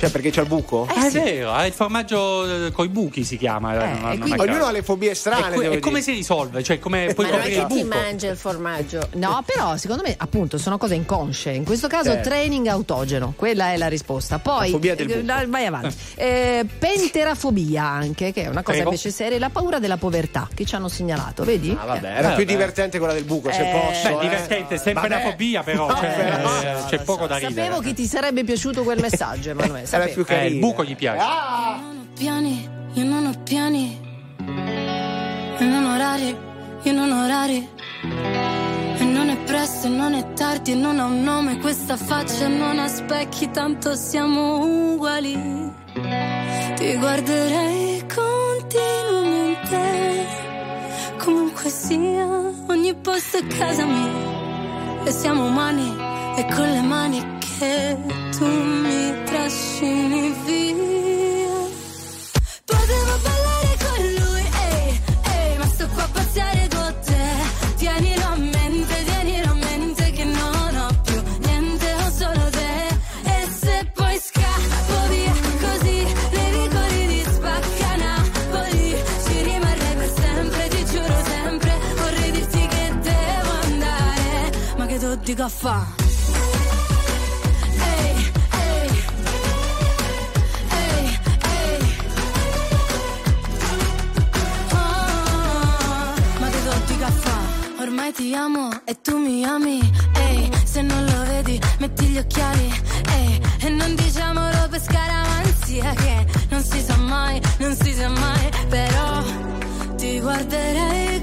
Cioè, 0.00 0.10
perché 0.10 0.30
c'è 0.30 0.40
il 0.40 0.46
buco? 0.48 0.86
Ah, 0.88 1.06
è 1.06 1.10
vero, 1.10 1.54
è 1.54 1.66
il 1.66 1.72
formaggio 1.74 2.66
eh, 2.66 2.70
coi 2.72 2.88
buchi 2.88 3.22
si 3.22 3.36
chiama. 3.36 3.74
eh, 3.74 3.76
non- 3.92 4.00
non 4.00 4.18
quindi-. 4.20 4.40
Ognuno 4.40 4.64
ha 4.64 4.70
le 4.70 4.82
fobie 4.82 5.14
strane. 5.14 5.48
E, 5.48 5.52
que- 5.52 5.62
devo 5.62 5.74
e 5.74 5.78
come 5.80 6.00
si 6.00 6.12
risolve? 6.12 6.62
Cioè, 6.62 6.78
come 6.78 7.12
puoi 7.14 7.26
Ma 7.26 7.32
non 7.32 7.40
è 7.40 7.42
coprire 7.42 7.60
il 7.62 7.66
che 7.68 7.74
ti 7.74 7.82
buco? 7.84 7.96
mangia 7.98 8.30
il 8.30 8.36
formaggio. 8.38 9.08
No, 9.16 9.42
però 9.44 9.76
secondo 9.76 10.02
me 10.02 10.14
appunto 10.16 10.56
sono 10.56 10.78
cose 10.78 10.94
inconsce. 10.94 11.50
In 11.50 11.64
questo 11.64 11.86
caso 11.86 12.12
Certo. 12.12 12.28
training 12.30 12.66
autogeno, 12.68 13.34
quella 13.36 13.72
è 13.72 13.76
la 13.76 13.88
risposta. 13.88 14.38
Poi 14.38 14.66
La 14.68 14.72
fobia 14.72 14.94
del 14.94 15.10
eh, 15.10 15.46
vai 15.46 15.66
avanti. 15.66 15.94
Eh, 16.14 16.64
penterafobia 16.78 17.84
anche, 17.84 18.32
che 18.32 18.42
è 18.44 18.46
una 18.48 18.62
cosa 18.62 18.78
Prego. 18.78 18.90
invece 18.90 19.10
seria, 19.10 19.38
la 19.38 19.50
paura 19.50 19.78
della 19.78 19.96
povertà 19.98 20.48
che 20.54 20.64
ci 20.64 20.74
hanno 20.74 20.88
segnalato, 20.88 21.44
vedi? 21.44 21.76
Ah, 21.78 21.84
vabbè, 21.84 22.06
era 22.16 22.32
Eh, 22.32 22.36
più 22.36 22.44
divertente 22.44 22.98
quella 22.98 23.12
del 23.12 23.24
buco, 23.24 23.50
se 23.52 23.68
Eh, 23.68 23.72
posso. 23.72 24.08
Beh, 24.08 24.14
eh. 24.16 24.20
divertente, 24.28 24.76
sempre 24.78 25.08
Vabbè. 25.08 25.22
una 25.22 25.30
fobia, 25.30 25.62
però. 25.62 25.88
Cioè, 25.94 26.82
eh, 26.84 26.88
c'è 26.88 27.02
poco 27.02 27.26
da 27.26 27.36
ridere. 27.36 27.54
Sapevo 27.54 27.80
che 27.80 27.92
ti 27.92 28.06
sarebbe 28.06 28.44
piaciuto 28.44 28.82
quel 28.82 29.00
messaggio, 29.00 29.50
Emanuele. 29.50 29.86
Era 29.90 30.06
più 30.06 30.22
Eh, 30.22 30.24
carino. 30.24 30.54
il 30.54 30.58
buco 30.60 30.84
gli 30.84 30.96
piace. 30.96 31.20
Ah! 31.22 31.78
piani, 32.14 32.68
io 32.94 33.04
non 33.04 33.26
ho 33.26 33.32
piani. 33.42 33.98
E 35.58 35.64
non 35.64 35.84
orari, 35.84 36.34
io 36.82 36.92
non 36.92 37.10
ho 37.12 37.24
orari. 37.24 37.68
E 38.98 39.04
non 39.04 39.28
è 39.30 39.36
presto, 39.44 39.86
e 39.86 39.90
non 39.90 40.12
è 40.14 40.32
tardi, 40.34 40.72
e 40.72 40.74
non 40.74 40.98
ha 41.00 41.04
un 41.06 41.22
nome 41.22 41.58
questa 41.58 41.96
faccia, 41.96 42.48
non 42.48 42.78
ha 42.78 42.86
specchi, 42.88 43.50
tanto 43.50 43.94
siamo 43.94 44.92
uguali. 44.92 45.72
Ti 46.76 46.96
guarderei 46.96 48.04
continuamente, 48.14 50.26
comunque 51.18 51.68
sia, 51.70 52.26
ogni 52.68 52.94
posto 52.94 53.38
è 53.38 53.46
casa 53.46 53.84
mia. 53.86 54.48
E 55.02 55.12
siamo 55.12 55.46
umani, 55.46 55.96
e 56.36 56.44
con 56.54 56.68
le 56.70 56.82
mani 56.82 57.38
che 57.58 57.96
tu 58.36 58.46
mi 58.46 59.24
trascini 59.24 60.32
via. 60.44 61.58
Potevo 62.64 63.18
ballare 63.24 63.76
con 63.84 64.00
lui, 64.18 64.44
ehi, 64.66 65.00
ehi, 65.34 65.58
ma 65.58 65.66
sto 65.66 65.86
qua 65.94 66.04
a 66.04 66.08
pazziare 66.12 66.68
con 66.74 66.94
te. 67.04 67.24
Tienilo 67.76 68.19
ma 85.30 85.36
che 85.36 85.48
fa'? 85.48 85.86
Oh, 94.72 96.14
ma 96.40 96.48
che 96.48 96.62
dotti 96.64 96.94
fa? 96.98 97.38
Ormai 97.80 98.12
ti 98.12 98.34
amo 98.34 98.70
e 98.84 99.00
tu 99.00 99.18
mi 99.18 99.44
ami. 99.44 99.78
Ehi, 100.14 100.50
se 100.64 100.82
non 100.82 101.04
lo 101.04 101.22
vedi, 101.24 101.60
metti 101.78 102.06
gli 102.06 102.18
occhiali. 102.18 102.72
Ehi, 103.12 103.40
e 103.60 103.68
non 103.68 103.94
diciamolo 103.94 104.68
per 104.68 104.82
scaramanzia 104.82 105.92
che 105.94 106.26
non 106.48 106.62
si 106.62 106.82
sa 106.82 106.96
mai, 106.96 107.40
non 107.58 107.76
si 107.76 107.92
sa 107.92 108.08
mai. 108.08 108.50
Però 108.68 109.22
ti 109.96 110.18
guarderei 110.20 111.22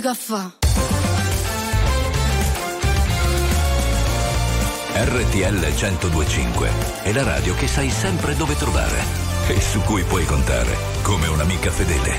di 0.00 0.06
caffè. 0.06 0.40
RTL 4.92 5.58
1025 5.58 6.70
è 7.02 7.12
la 7.12 7.22
radio 7.22 7.54
che 7.54 7.68
sai 7.68 7.90
sempre 7.90 8.34
dove 8.34 8.56
trovare 8.56 9.02
e 9.48 9.60
su 9.60 9.80
cui 9.80 10.02
puoi 10.04 10.24
contare 10.24 10.74
come 11.02 11.26
un'amica 11.28 11.70
fedele. 11.70 12.18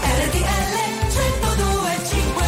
RTL 0.00 0.76
1025 1.08 2.46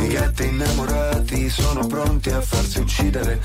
I 0.00 0.08
gatti 0.08 0.44
innamorati 0.44 1.48
sono 1.48 1.86
pronti 1.86 2.30
a 2.30 2.40
farsi 2.40 2.80
uccidere 2.80 3.40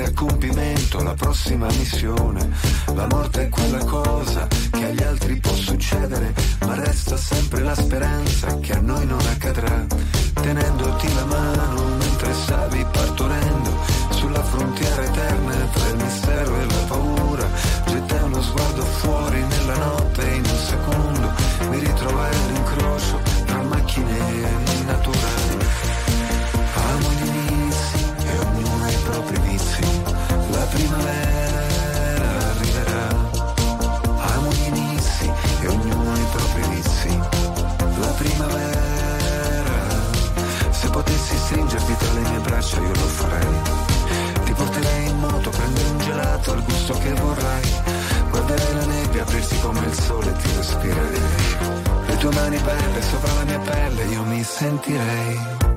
portare 0.00 0.04
a 0.04 0.12
compimento 0.14 1.02
la 1.02 1.14
prossima 1.14 1.66
missione. 1.66 2.48
La 2.94 3.06
morte 3.10 3.42
è 3.42 3.48
quella 3.48 3.84
cosa 3.84 4.46
che 4.70 4.84
agli 4.84 5.02
altri 5.02 5.36
può 5.36 5.52
succedere, 5.52 6.34
ma 6.60 6.74
resta 6.74 7.16
sempre 7.16 7.60
la 7.62 7.74
speranza 7.74 8.58
che 8.58 8.72
a 8.72 8.80
noi 8.80 9.06
non 9.06 9.20
accadrà. 9.20 9.86
Tenendoti 10.34 11.14
la 11.14 11.24
mano 11.24 11.84
mentre 11.98 12.32
stavi 12.32 12.84
partorendo 12.90 13.70
sulla 14.10 14.42
frontiera 14.42 15.02
eterna 15.02 15.54
tra 15.72 15.88
il 15.88 15.96
mistero 15.96 16.60
e 16.60 16.64
la 16.64 16.84
paura, 16.88 17.48
gettai 17.86 18.22
uno 18.22 18.42
sguardo 18.42 18.82
fuori 18.82 19.42
nella 19.42 19.76
notte 19.76 20.30
e 20.30 20.34
in 20.34 20.44
un 20.44 20.58
secondo 20.58 21.32
mi 21.70 21.78
ritrovai 21.78 22.34
all'incrocio 22.34 22.89
gusto 46.70 46.94
che 46.98 47.12
vorrai. 47.12 47.68
Guarderei 48.30 48.74
la 48.74 48.86
nebbia 48.86 49.22
aprirsi 49.22 49.58
come 49.60 49.80
il 49.84 49.94
sole 49.94 50.32
ti 50.32 50.48
respirerei. 50.56 51.20
Le 52.06 52.16
tue 52.16 52.34
mani 52.34 52.58
belle 52.58 53.02
sopra 53.02 53.32
la 53.34 53.44
mia 53.44 53.58
pelle 53.58 54.04
io 54.04 54.22
mi 54.24 54.42
sentirei. 54.42 55.68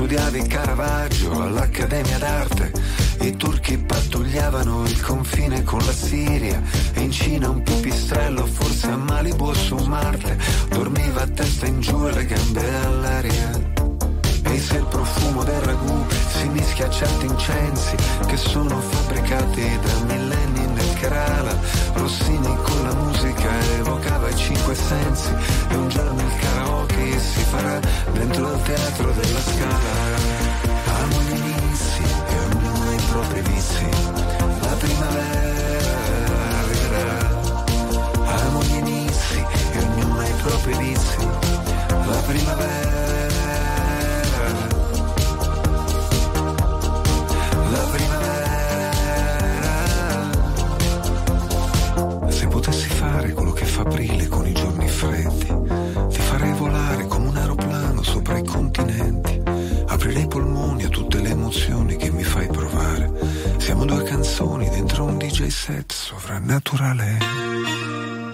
Studiavi 0.00 0.46
Caravaggio 0.46 1.42
all'Accademia 1.42 2.16
d'Arte, 2.16 2.72
i 3.20 3.36
turchi 3.36 3.76
pattugliavano 4.30 4.84
il 4.84 5.00
confine 5.02 5.64
con 5.64 5.80
la 5.84 5.92
Siria 5.92 6.62
e 6.94 7.00
in 7.00 7.10
Cina 7.10 7.48
un 7.48 7.62
pipistrello, 7.62 8.46
forse 8.46 8.86
a 8.86 8.96
Malibu 8.96 9.46
o 9.46 9.54
su 9.54 9.74
Marte, 9.76 10.38
dormiva 10.68 11.22
a 11.22 11.26
testa 11.26 11.66
in 11.66 11.80
giù 11.80 12.06
e 12.06 12.12
le 12.12 12.24
gambe 12.26 12.74
all'aria. 12.84 13.50
E 14.42 14.58
se 14.58 14.76
il 14.76 14.86
profumo 14.86 15.42
del 15.42 15.60
ragù 15.62 16.04
si 16.28 16.48
mischia 16.48 16.86
a 16.86 16.90
certi 16.90 17.26
incensi 17.26 17.96
che 18.26 18.36
sono 18.36 18.80
fabbricati 18.80 19.78
da 19.82 20.14
millenni 20.14 20.66
nel 20.74 20.94
Kerala, 20.94 21.58
Rossini 21.94 22.56
con 22.62 22.82
la 22.84 22.94
musica 22.94 23.50
evocava 23.78 24.28
i 24.28 24.36
cinque 24.36 24.74
sensi 24.76 25.30
e 25.70 25.74
un 25.74 25.88
giorno 25.88 26.20
il 26.20 26.36
karaoke 26.38 27.18
si 27.18 27.40
farà 27.50 27.80
dentro 28.12 28.46
al 28.46 28.62
teatro 28.62 29.10
della 29.10 29.40
scala. 29.40 30.68
Inizi 31.30 32.02
e 32.02 32.38
ognuno 32.38 32.92
i 32.92 33.02
propri 33.08 33.40
vizi. 33.42 34.19
Primavera 34.80 35.98
arriverà. 36.58 37.38
Gli 38.62 38.74
inizi 38.76 39.38
e 39.72 39.78
ognuno 39.78 40.18
ha 40.18 40.26
i 40.26 40.32
propri 40.42 40.74
vizi. 40.78 41.28
La 41.88 42.22
primavera. 42.26 43.28
La 47.70 47.84
primavera. 47.92 48.30
Se 52.30 52.46
potessi 52.46 52.88
fare 52.88 53.32
quello 53.32 53.52
che 53.52 53.64
fa 53.64 53.82
aprile 53.82 54.28
con 54.28 54.46
canzoni 64.20 64.68
dentro 64.68 65.04
un 65.04 65.16
DJ 65.16 65.46
set 65.46 65.92
sovrannaturale. 65.92 68.29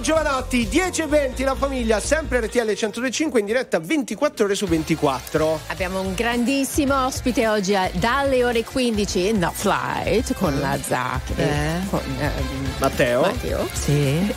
Giovanotti, 0.00 0.68
10 0.68 1.02
e 1.02 1.06
20, 1.06 1.42
la 1.42 1.54
famiglia, 1.54 2.00
sempre 2.00 2.40
RTL 2.40 2.66
1025 2.66 3.40
in 3.40 3.46
diretta 3.46 3.78
24 3.78 4.44
ore 4.44 4.54
su 4.54 4.66
24. 4.66 5.60
Abbiamo 5.68 6.00
un 6.00 6.14
grandissimo 6.14 7.06
ospite 7.06 7.48
oggi 7.48 7.72
eh, 7.72 7.90
dalle 7.94 8.44
ore 8.44 8.64
15 8.64 9.28
in 9.28 9.40
The 9.40 9.50
Flight 9.52 10.34
con 10.34 10.58
la 10.58 10.78
Zac. 10.80 11.30
Eh. 11.36 11.80
Con, 11.90 12.00
eh, 12.18 12.30
Matteo. 12.78 13.20
Matteo. 13.22 13.68
Sì. 13.72 14.34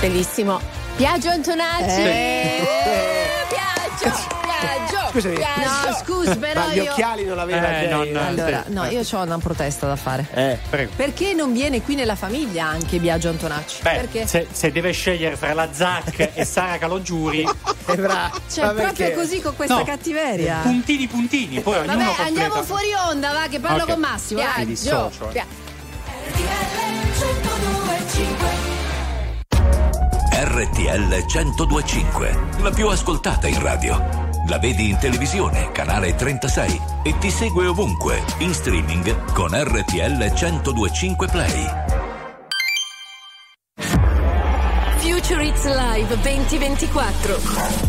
Bellissimo. 0.00 0.60
Piaggio 0.96 1.28
Antonacci. 1.28 2.00
Eh. 2.00 2.66
Piaggio, 3.48 4.43
Piaggio. 4.64 5.08
Scusami. 5.10 5.34
Piaggio. 5.34 5.88
No, 5.88 5.94
scusi, 6.04 6.36
però 6.38 6.60
Ma 6.66 6.72
gli 6.72 6.76
io... 6.76 6.90
occhiali 6.92 7.24
non 7.24 7.36
l'aveva 7.36 7.78
Eh, 7.80 7.86
non- 7.88 8.16
Allora, 8.16 8.64
no, 8.68 8.84
io 8.86 9.00
ho 9.10 9.22
una 9.22 9.38
protesta 9.38 9.86
da 9.86 9.96
fare. 9.96 10.26
Eh. 10.32 10.58
Prego. 10.68 10.92
Perché 10.96 11.32
non 11.34 11.52
viene 11.52 11.82
qui 11.82 11.94
nella 11.94 12.16
famiglia 12.16 12.66
anche 12.66 12.98
Biagio 12.98 13.28
Antonacci? 13.28 13.82
Beh, 13.82 13.90
Perché? 13.94 14.26
se, 14.26 14.46
se 14.50 14.72
deve 14.72 14.92
scegliere 14.92 15.36
fra 15.36 15.52
la 15.54 15.68
Zac 15.72 16.30
e 16.34 16.44
Sara 16.44 16.78
Calogiuri, 16.78 17.42
È 17.86 17.94
bravo. 17.96 18.38
Cioè, 18.50 18.64
Ma 18.64 18.72
proprio 18.72 18.92
perché? 18.94 19.14
così 19.14 19.40
con 19.40 19.54
questa 19.56 19.76
No. 19.76 19.84
cattiveria. 19.84 20.60
puntini 20.62 21.06
puntini, 21.06 21.60
poi 21.60 21.74
ognuno 21.76 21.92
Vabbè, 21.92 22.04
completa. 22.04 22.28
andiamo 22.28 22.62
fuori 22.62 22.86
onda, 23.08 23.32
va, 23.32 23.46
che 23.48 23.60
parlo 23.60 23.82
Ok. 23.82 23.90
con 23.90 24.00
Massimo. 24.00 24.40
Mi 24.40 24.46
Dai, 24.54 24.66
dissocio, 24.66 25.28
eh. 25.28 25.32
Pia- 25.32 25.46
RTL 30.30 31.24
1025, 31.26 32.38
la 32.60 32.70
più 32.70 32.88
ascoltata 32.88 33.46
in 33.46 33.60
radio. 33.62 34.33
La 34.46 34.58
vedi 34.58 34.90
in 34.90 34.98
televisione, 34.98 35.72
canale 35.72 36.14
36 36.14 36.80
e 37.02 37.16
ti 37.18 37.30
segue 37.30 37.66
ovunque, 37.66 38.22
in 38.38 38.52
streaming 38.52 39.32
con 39.32 39.48
RTL 39.52 40.18
1025 40.18 41.28
Play. 41.28 41.66
Future 44.98 45.46
It's 45.46 45.64
Live 45.64 46.14
2024. 46.20 47.38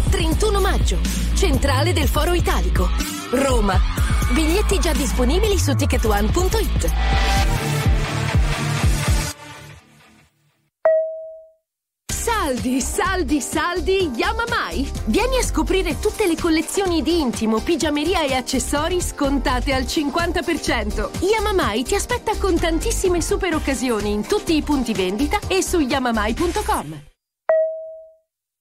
31 0.10 0.60
maggio. 0.62 0.98
Centrale 1.34 1.92
del 1.92 2.08
Foro 2.08 2.34
Italico. 2.34 2.88
Roma. 3.32 3.78
Biglietti 4.32 4.80
già 4.80 4.94
disponibili 4.94 5.58
su 5.58 5.76
ticketone.it. 5.76 7.65
Saldi, 12.46 12.80
saldi, 12.80 13.42
saldi, 13.42 14.12
Yamamai! 14.16 14.88
Vieni 15.06 15.40
a 15.40 15.42
scoprire 15.42 15.98
tutte 16.00 16.28
le 16.28 16.36
collezioni 16.36 17.02
di 17.02 17.20
intimo, 17.20 17.60
pigiameria 17.60 18.22
e 18.22 18.36
accessori 18.36 19.02
scontate 19.02 19.74
al 19.74 19.82
50%. 19.82 21.26
Yamamai 21.26 21.82
ti 21.82 21.96
aspetta 21.96 22.38
con 22.38 22.56
tantissime 22.56 23.20
super 23.20 23.56
occasioni 23.56 24.12
in 24.12 24.28
tutti 24.28 24.56
i 24.56 24.62
punti 24.62 24.94
vendita 24.94 25.40
e 25.48 25.64
su 25.64 25.80
yamamai.com. 25.80 27.15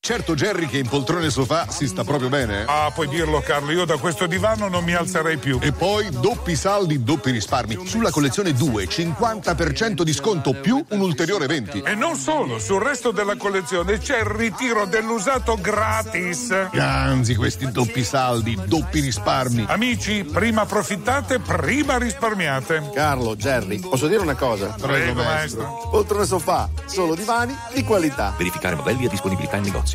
Certo 0.05 0.35
Jerry 0.35 0.67
che 0.67 0.77
in 0.77 0.87
poltrone 0.87 1.31
sofà 1.31 1.71
si 1.71 1.87
sta 1.87 2.05
proprio 2.05 2.29
bene. 2.29 2.65
Ah, 2.67 2.91
puoi 2.95 3.09
dirlo 3.09 3.41
Carlo, 3.41 3.71
io 3.71 3.87
da 3.87 3.97
questo 3.97 4.27
divano 4.27 4.69
non 4.69 4.85
mi 4.85 4.93
alzerei 4.93 5.39
più. 5.39 5.59
E 5.63 5.73
poi 5.73 6.11
doppi 6.11 6.57
saldi, 6.57 7.03
doppi 7.03 7.31
risparmi. 7.31 7.87
Sulla 7.87 8.11
collezione 8.11 8.53
2, 8.53 8.85
50% 8.85 10.03
di 10.03 10.13
sconto 10.13 10.53
più 10.53 10.85
un 10.91 11.01
ulteriore 11.01 11.47
20. 11.47 11.81
E 11.87 11.95
non 11.95 12.17
solo, 12.17 12.59
sul 12.59 12.83
resto 12.83 13.13
della 13.13 13.37
collezione 13.37 13.97
c'è 13.97 14.19
il 14.19 14.27
ritiro 14.27 14.85
dell'usato 14.85 15.57
gratis. 15.59 16.69
Ganzi 16.71 17.35
questi 17.35 17.73
doppi 17.73 18.05
saldi, 18.05 18.61
doppi 18.67 19.01
risparmi. 19.01 19.65
Amici, 19.69 20.23
prima 20.23 20.61
approfittate, 20.61 21.39
prima 21.39 21.97
risparmiate. 21.97 22.91
Carlo, 22.93 23.37
Jerry, 23.37 23.81
posso 23.81 24.07
dire 24.07 24.21
una 24.21 24.35
cosa? 24.35 24.67
Prego, 24.79 25.23
maestro. 25.23 25.97
Oltre 25.97 26.26
sofà, 26.26 26.68
solo 26.85 27.14
divani 27.14 27.57
di 27.72 27.83
qualità. 27.85 28.35
Verificare 28.37 28.75
modelli 28.75 29.07
e 29.07 29.09
disponibilità 29.09 29.57
in 29.57 29.63
negozio. 29.63 29.93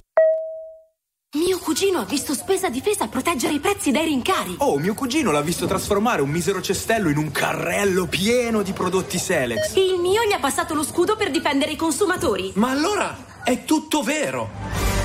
Mio 1.70 1.78
cugino 1.78 2.00
ha 2.00 2.06
visto 2.06 2.34
spesa 2.34 2.68
difesa 2.68 3.08
proteggere 3.08 3.54
i 3.54 3.60
prezzi 3.60 3.92
dai 3.92 4.06
rincari. 4.06 4.56
Oh, 4.58 4.80
mio 4.80 4.96
cugino 4.96 5.30
l'ha 5.30 5.42
visto 5.42 5.68
trasformare 5.68 6.24
un 6.24 6.30
misero 6.32 6.62
cestello 6.62 7.10
in 7.10 7.18
un 7.18 7.30
carrello 7.30 8.08
pieno 8.08 8.64
di 8.64 8.74
prodotti 8.74 9.20
Selex. 9.20 9.76
Il 9.76 10.00
mio 10.00 10.24
gli 10.24 10.32
ha 10.32 10.40
passato 10.40 10.74
lo 10.74 10.84
scudo 10.84 11.16
per 11.16 11.30
difendere 11.30 11.74
i 11.74 11.76
consumatori. 11.76 12.54
Ma 12.56 12.72
allora 12.72 13.16
è 13.44 13.66
tutto 13.66 14.02
vero! 14.02 14.50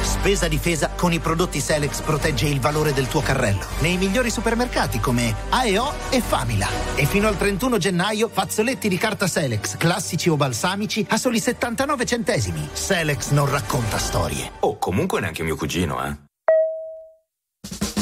Spesa 0.00 0.48
difesa 0.48 0.88
con 0.96 1.12
i 1.12 1.18
prodotti 1.18 1.60
Selex 1.60 2.00
protegge 2.00 2.46
il 2.46 2.60
valore 2.60 2.94
del 2.94 3.08
tuo 3.08 3.20
carrello. 3.20 3.66
Nei 3.80 3.98
migliori 3.98 4.30
supermercati 4.30 5.00
come 5.00 5.34
AEO 5.50 5.92
e 6.08 6.22
Famila. 6.22 6.66
E 6.94 7.04
fino 7.04 7.28
al 7.28 7.36
31 7.36 7.76
gennaio 7.76 8.30
fazzoletti 8.32 8.88
di 8.88 8.96
carta 8.96 9.26
Selex, 9.26 9.76
classici 9.76 10.30
o 10.30 10.36
balsamici, 10.36 11.04
a 11.10 11.18
soli 11.18 11.40
79 11.40 12.06
centesimi. 12.06 12.66
Selex 12.72 13.32
non 13.32 13.50
racconta 13.50 13.98
storie. 13.98 14.52
Oh, 14.60 14.78
comunque 14.78 15.20
neanche 15.20 15.42
mio 15.42 15.56
cugino, 15.56 16.02
eh. 16.02 16.32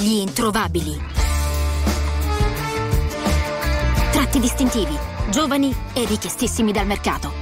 Gli 0.03 0.19
introvabili. 0.19 1.01
Tratti 4.11 4.41
distintivi, 4.41 4.99
giovani 5.31 5.73
e 5.93 6.05
richiestissimi 6.07 6.73
dal 6.73 6.87
mercato. 6.87 7.33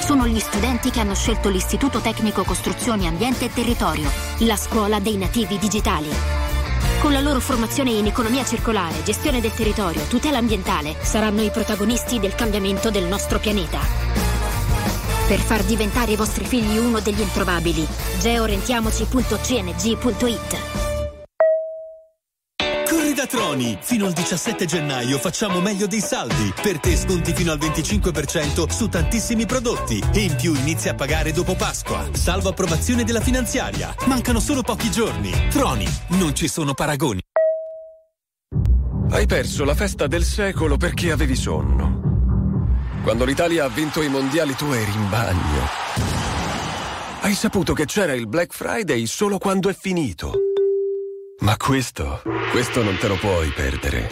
Sono 0.00 0.26
gli 0.26 0.38
studenti 0.38 0.90
che 0.90 1.00
hanno 1.00 1.14
scelto 1.14 1.48
l'Istituto 1.48 2.00
Tecnico 2.00 2.42
Costruzioni 2.42 3.06
Ambiente 3.06 3.46
e 3.46 3.52
Territorio, 3.54 4.06
la 4.40 4.56
scuola 4.56 5.00
dei 5.00 5.16
nativi 5.16 5.56
digitali. 5.56 6.10
Con 7.00 7.14
la 7.14 7.20
loro 7.20 7.40
formazione 7.40 7.92
in 7.92 8.04
economia 8.04 8.44
circolare, 8.44 9.02
gestione 9.02 9.40
del 9.40 9.54
territorio, 9.54 10.02
tutela 10.08 10.36
ambientale, 10.36 10.94
saranno 11.00 11.40
i 11.40 11.50
protagonisti 11.50 12.20
del 12.20 12.34
cambiamento 12.34 12.90
del 12.90 13.04
nostro 13.04 13.38
pianeta. 13.38 13.78
Per 15.26 15.38
far 15.38 15.64
diventare 15.64 16.12
i 16.12 16.16
vostri 16.16 16.44
figli 16.44 16.76
uno 16.76 17.00
degli 17.00 17.22
introvabili, 17.22 17.88
georientiamoci.cng.it 18.20 20.81
Troni! 23.26 23.78
Fino 23.80 24.06
al 24.06 24.12
17 24.12 24.64
gennaio 24.64 25.18
facciamo 25.18 25.60
meglio 25.60 25.86
dei 25.86 26.00
saldi. 26.00 26.52
Per 26.62 26.78
te 26.78 26.96
sconti 26.96 27.32
fino 27.32 27.52
al 27.52 27.58
25% 27.58 28.68
su 28.68 28.88
tantissimi 28.88 29.46
prodotti. 29.46 30.02
E 30.12 30.20
in 30.20 30.36
più 30.36 30.54
inizi 30.54 30.88
a 30.88 30.94
pagare 30.94 31.32
dopo 31.32 31.54
Pasqua. 31.54 32.08
Salvo 32.12 32.48
approvazione 32.48 33.04
della 33.04 33.20
finanziaria. 33.20 33.94
Mancano 34.06 34.40
solo 34.40 34.62
pochi 34.62 34.90
giorni. 34.90 35.32
Troni, 35.50 35.86
non 36.08 36.34
ci 36.34 36.48
sono 36.48 36.74
paragoni. 36.74 37.20
Hai 39.10 39.26
perso 39.26 39.64
la 39.64 39.74
festa 39.74 40.06
del 40.06 40.24
secolo 40.24 40.76
perché 40.76 41.10
avevi 41.10 41.36
sonno. 41.36 42.00
Quando 43.02 43.24
l'Italia 43.24 43.64
ha 43.64 43.68
vinto 43.68 44.00
i 44.00 44.08
mondiali 44.08 44.54
tu 44.54 44.66
eri 44.66 44.92
in 44.92 45.10
bagno. 45.10 45.68
Hai 47.20 47.34
saputo 47.34 47.74
che 47.74 47.84
c'era 47.84 48.14
il 48.14 48.26
Black 48.26 48.54
Friday 48.54 49.06
solo 49.06 49.38
quando 49.38 49.68
è 49.68 49.74
finito. 49.74 50.51
Ma 51.42 51.56
questo, 51.56 52.22
questo 52.52 52.84
non 52.84 52.96
te 52.98 53.08
lo 53.08 53.16
puoi 53.16 53.48
perdere. 53.50 54.08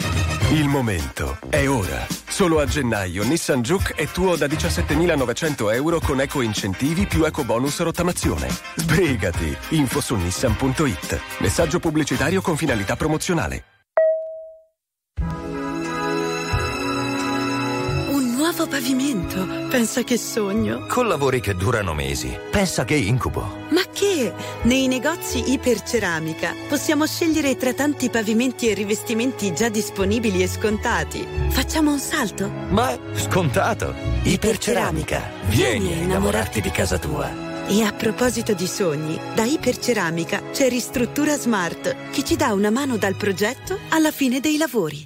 Il 0.51 0.67
momento 0.67 1.37
è 1.47 1.65
ora. 1.65 2.05
Solo 2.27 2.59
a 2.59 2.65
gennaio 2.65 3.23
Nissan 3.23 3.61
Juke 3.61 3.93
è 3.93 4.05
tuo 4.07 4.35
da 4.35 4.47
17.900 4.47 5.73
euro 5.73 6.01
con 6.01 6.19
eco 6.19 6.41
incentivi 6.41 7.05
più 7.05 7.23
eco 7.23 7.45
bonus 7.45 7.79
rottamazione. 7.79 8.49
Sbrigati. 8.75 9.57
Info 9.69 10.01
su 10.01 10.15
nissan.it. 10.15 11.21
Messaggio 11.39 11.79
pubblicitario 11.79 12.41
con 12.41 12.57
finalità 12.57 12.97
promozionale. 12.97 13.80
Nuovo 18.51 18.67
pavimento. 18.67 19.47
Pensa 19.69 20.03
che 20.03 20.17
sogno. 20.17 20.85
Con 20.87 21.07
lavori 21.07 21.39
che 21.39 21.55
durano 21.55 21.93
mesi. 21.93 22.37
Pensa 22.51 22.83
che 22.83 22.95
incubo. 22.95 23.59
Ma 23.69 23.81
che? 23.93 24.33
Nei 24.63 24.87
negozi 24.87 25.53
Iperceramica 25.53 26.53
possiamo 26.67 27.05
scegliere 27.05 27.55
tra 27.55 27.73
tanti 27.73 28.09
pavimenti 28.09 28.67
e 28.67 28.73
rivestimenti 28.73 29.53
già 29.53 29.69
disponibili 29.69 30.43
e 30.43 30.47
scontati. 30.47 31.25
Facciamo 31.49 31.91
un 31.91 31.99
salto? 31.99 32.51
Ma 32.69 32.97
scontato. 33.13 33.93
Iperceramica. 34.23 35.29
Vieni 35.47 35.93
a 35.93 36.03
innamorarti 36.03 36.59
di 36.59 36.71
casa 36.71 36.99
tua. 36.99 37.49
E 37.67 37.83
a 37.83 37.93
proposito 37.93 38.53
di 38.53 38.67
sogni, 38.67 39.17
da 39.33 39.45
Iperceramica 39.45 40.41
c'è 40.51 40.67
Ristruttura 40.67 41.37
Smart 41.37 41.95
che 42.11 42.23
ci 42.25 42.35
dà 42.35 42.51
una 42.51 42.69
mano 42.69 42.97
dal 42.97 43.15
progetto 43.15 43.79
alla 43.89 44.11
fine 44.11 44.41
dei 44.41 44.57
lavori. 44.57 45.05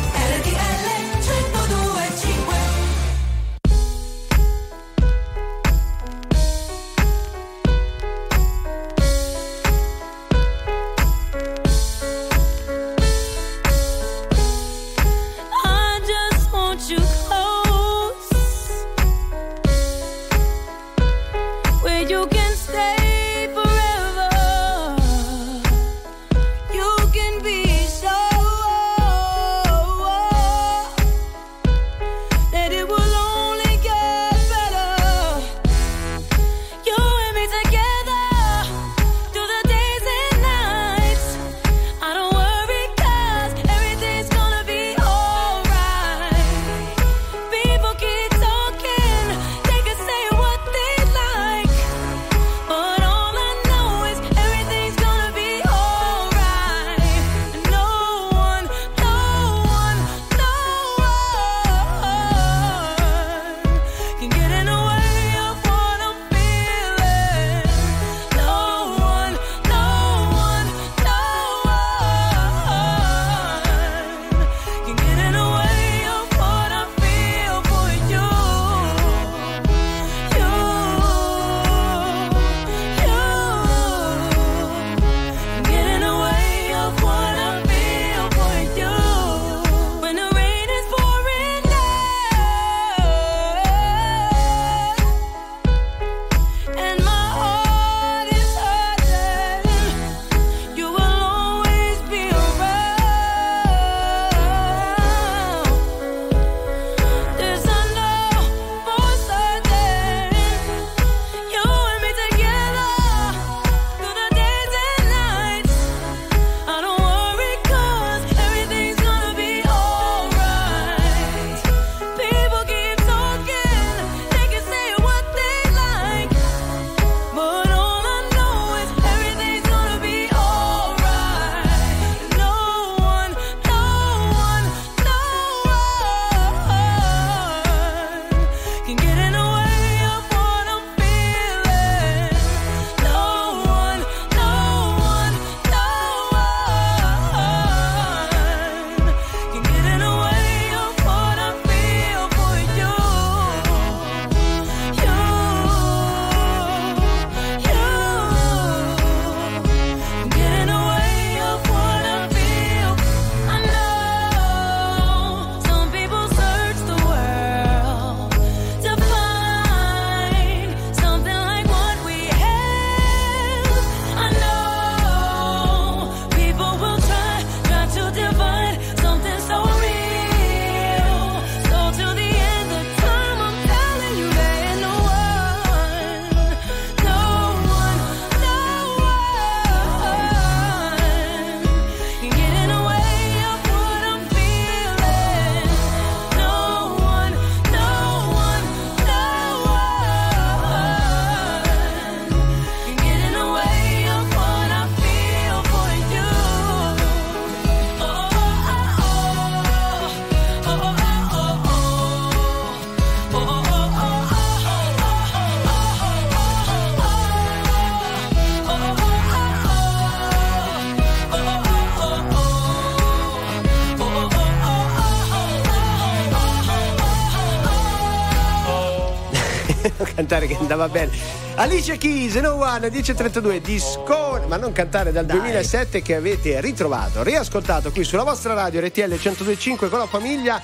Cantare 230.31 230.47
che 230.47 230.55
andava 230.55 230.87
bene. 230.87 231.11
Alicia 231.55 231.95
Keys, 231.95 232.35
No 232.35 232.55
One, 232.55 232.87
10.32, 232.87 233.57
disco, 233.57 234.41
ma 234.47 234.55
non 234.55 234.71
cantare 234.71 235.11
dal 235.11 235.25
2007 235.25 236.01
che 236.01 236.15
avete 236.15 236.61
ritrovato, 236.61 237.21
riascoltato 237.23 237.91
qui 237.91 238.05
sulla 238.05 238.23
vostra 238.23 238.53
radio 238.53 238.79
RTL 238.79 239.01
102.5 239.13 239.89
con 239.89 239.99
la 239.99 240.07
famiglia. 240.07 240.61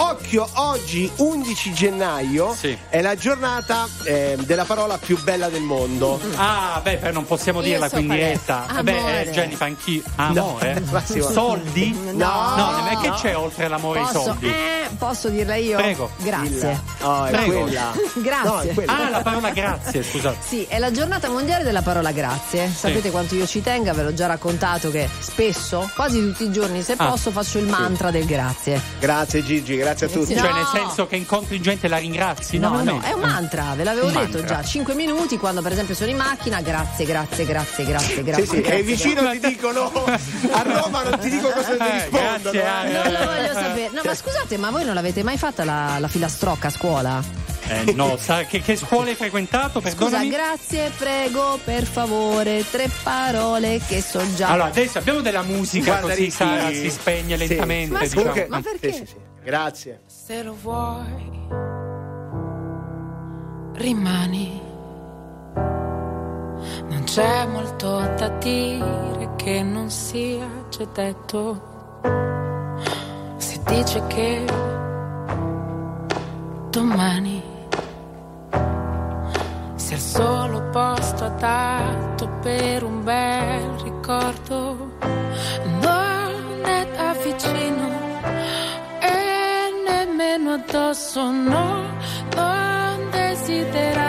Occhio, 0.00 0.48
oggi 0.54 1.10
11 1.16 1.72
gennaio 1.72 2.54
è 2.88 3.00
la 3.02 3.16
giornata 3.16 3.88
eh, 4.04 4.36
della 4.42 4.64
parola 4.64 4.96
più 4.96 5.20
bella 5.24 5.48
del 5.48 5.62
mondo. 5.62 6.20
Ah, 6.36 6.78
beh, 6.80 6.98
però 6.98 7.12
non 7.12 7.24
possiamo 7.26 7.58
Io 7.58 7.64
dirla 7.66 7.88
so 7.88 7.94
qui 7.96 8.02
in 8.02 8.06
qual 8.06 8.18
è. 8.20 8.22
diretta. 8.22 8.62
Eh 8.66 8.78
Amore. 8.78 8.82
Beh, 8.84 9.20
eh, 9.22 9.30
Jennifer, 9.32 9.66
anch'io. 9.66 10.02
Amore? 10.14 10.74
No, 10.86 10.92
Massimo. 10.92 11.28
Soldi? 11.30 11.98
No. 12.12 12.54
No, 12.54 12.98
che 13.00 13.08
No. 13.08 13.14
c'è 13.14 13.36
oltre 13.36 13.66
l'amore 13.66 13.98
e 13.98 14.02
i 14.04 14.06
soldi? 14.12 14.46
eh, 14.46 14.77
posso 14.98 15.28
dirla 15.28 15.54
io? 15.54 15.76
Prego. 15.76 16.10
Grazie. 16.18 16.80
Oh, 17.00 17.24
è 17.24 17.30
Prego. 17.30 17.62
quella. 17.62 17.92
Grazie. 18.14 18.48
No, 18.48 18.60
è 18.60 18.74
quella. 18.74 18.96
Ah, 19.06 19.08
la 19.10 19.20
parola 19.22 19.50
grazie, 19.50 20.02
scusate. 20.02 20.36
Sì, 20.48 20.64
è 20.68 20.78
la 20.78 20.90
giornata 20.90 21.28
mondiale 21.28 21.62
della 21.64 21.82
parola 21.82 22.10
grazie. 22.12 22.70
Sapete 22.74 23.10
quanto 23.10 23.34
io 23.34 23.46
ci 23.46 23.62
tenga, 23.62 23.92
ve 23.92 24.02
l'ho 24.02 24.14
già 24.14 24.26
raccontato 24.26 24.90
che 24.90 25.08
spesso, 25.18 25.90
quasi 25.94 26.20
tutti 26.20 26.44
i 26.44 26.52
giorni, 26.52 26.82
se 26.82 26.94
Ah, 26.98 27.08
posso, 27.08 27.30
faccio 27.30 27.58
il 27.58 27.66
mantra 27.66 28.10
del 28.10 28.24
grazie. 28.24 28.80
Grazie 28.98 29.44
Gigi, 29.44 29.76
grazie 29.76 30.06
a 30.06 30.08
tutti. 30.10 30.34
No. 30.34 30.40
Cioè, 30.42 30.52
nel 30.52 30.66
senso 30.72 31.06
che 31.06 31.16
incontri 31.16 31.60
gente 31.60 31.86
e 31.86 31.88
la 31.88 31.98
ringrazi? 31.98 32.58
No, 32.58 32.70
no, 32.70 32.76
veramente? 32.78 33.08
è 33.08 33.12
un 33.12 33.20
mantra, 33.20 33.72
ve 33.76 33.84
l'avevo 33.84 34.06
Un 34.06 34.12
detto 34.14 34.38
mantra. 34.38 34.56
già. 34.56 34.62
5 34.64 34.94
minuti 34.94 35.36
quando, 35.38 35.62
per 35.62 35.72
esempio, 35.72 35.94
sono 35.94 36.10
in 36.10 36.16
macchina. 36.16 36.60
Grazie, 36.60 37.04
grazie, 37.04 37.44
grazie, 37.44 37.84
grazie, 37.84 38.22
grazie. 38.24 38.44
Sì, 38.46 38.50
sì, 38.56 38.60
grazie, 38.62 38.78
e 38.78 38.82
vicino 38.82 39.30
ti 39.30 39.38
dicono 39.38 39.92
a 40.52 40.62
Roma 40.62 41.02
non 41.04 41.18
ti 41.20 41.30
dico 41.30 41.48
cosa 41.50 41.76
ti 41.76 41.90
rispondono. 41.90 42.50
grazie, 42.50 42.62
eh. 42.62 42.92
Non 42.92 43.12
lo 43.12 43.24
voglio 43.24 43.52
sapere. 43.52 43.90
No, 43.92 44.00
ma 44.04 44.14
scusate, 44.14 44.56
ma 44.58 44.70
voi 44.70 44.84
non 44.88 44.96
l'avete 44.96 45.22
mai 45.22 45.38
fatta 45.38 45.64
la, 45.64 45.96
la 45.98 46.08
filastrocca 46.08 46.68
a 46.68 46.70
scuola? 46.70 47.22
Eh, 47.68 47.92
no, 47.94 48.16
sa 48.20 48.44
che, 48.44 48.60
che 48.60 48.76
scuole 48.76 49.10
hai 49.10 49.16
frequentato? 49.16 49.80
Scusa, 49.80 49.94
Perdonami. 49.94 50.28
grazie, 50.30 50.90
prego, 50.96 51.58
per 51.62 51.84
favore, 51.84 52.64
tre 52.70 52.90
parole 53.02 53.80
che 53.86 54.00
so 54.00 54.20
già. 54.34 54.48
Allora, 54.48 54.68
adesso 54.68 54.98
abbiamo 54.98 55.20
della 55.20 55.42
musica 55.42 55.92
Guarda, 55.98 56.08
così. 56.08 56.30
Sara 56.30 56.70
si 56.70 56.90
spegne 56.90 57.36
Sì. 57.36 57.46
lentamente. 57.46 57.92
Ma 57.92 58.00
diciamo. 58.00 58.26
scusa, 58.32 58.46
ma 58.48 58.60
perché? 58.62 58.92
Sì, 58.92 58.98
sì, 58.98 59.06
sì. 59.06 59.16
Grazie. 59.44 60.00
Se 60.06 60.42
lo 60.42 60.56
vuoi, 60.60 61.46
rimani. 63.74 64.60
Non 66.88 67.02
c'è 67.04 67.46
molto 67.46 67.98
da 68.16 68.28
dire 68.40 69.30
che 69.36 69.62
non 69.62 69.90
sia 69.90 70.46
già 70.70 70.84
detto. 70.92 71.66
Dice 73.68 74.02
che 74.06 74.44
domani 76.70 77.42
sia 79.74 79.96
il 79.96 80.02
solo 80.02 80.62
posto 80.70 81.24
adatto 81.24 82.28
per 82.42 82.82
un 82.82 83.04
bel 83.04 83.68
ricordo. 83.82 84.96
Non 85.80 86.64
è 86.64 86.88
da 86.96 87.14
vicino 87.22 87.88
e 89.00 89.84
nemmeno 89.86 90.52
addosso, 90.54 91.30
no, 91.30 91.84
non 92.34 93.08
desiderare, 93.10 94.07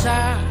Forse 0.00 0.49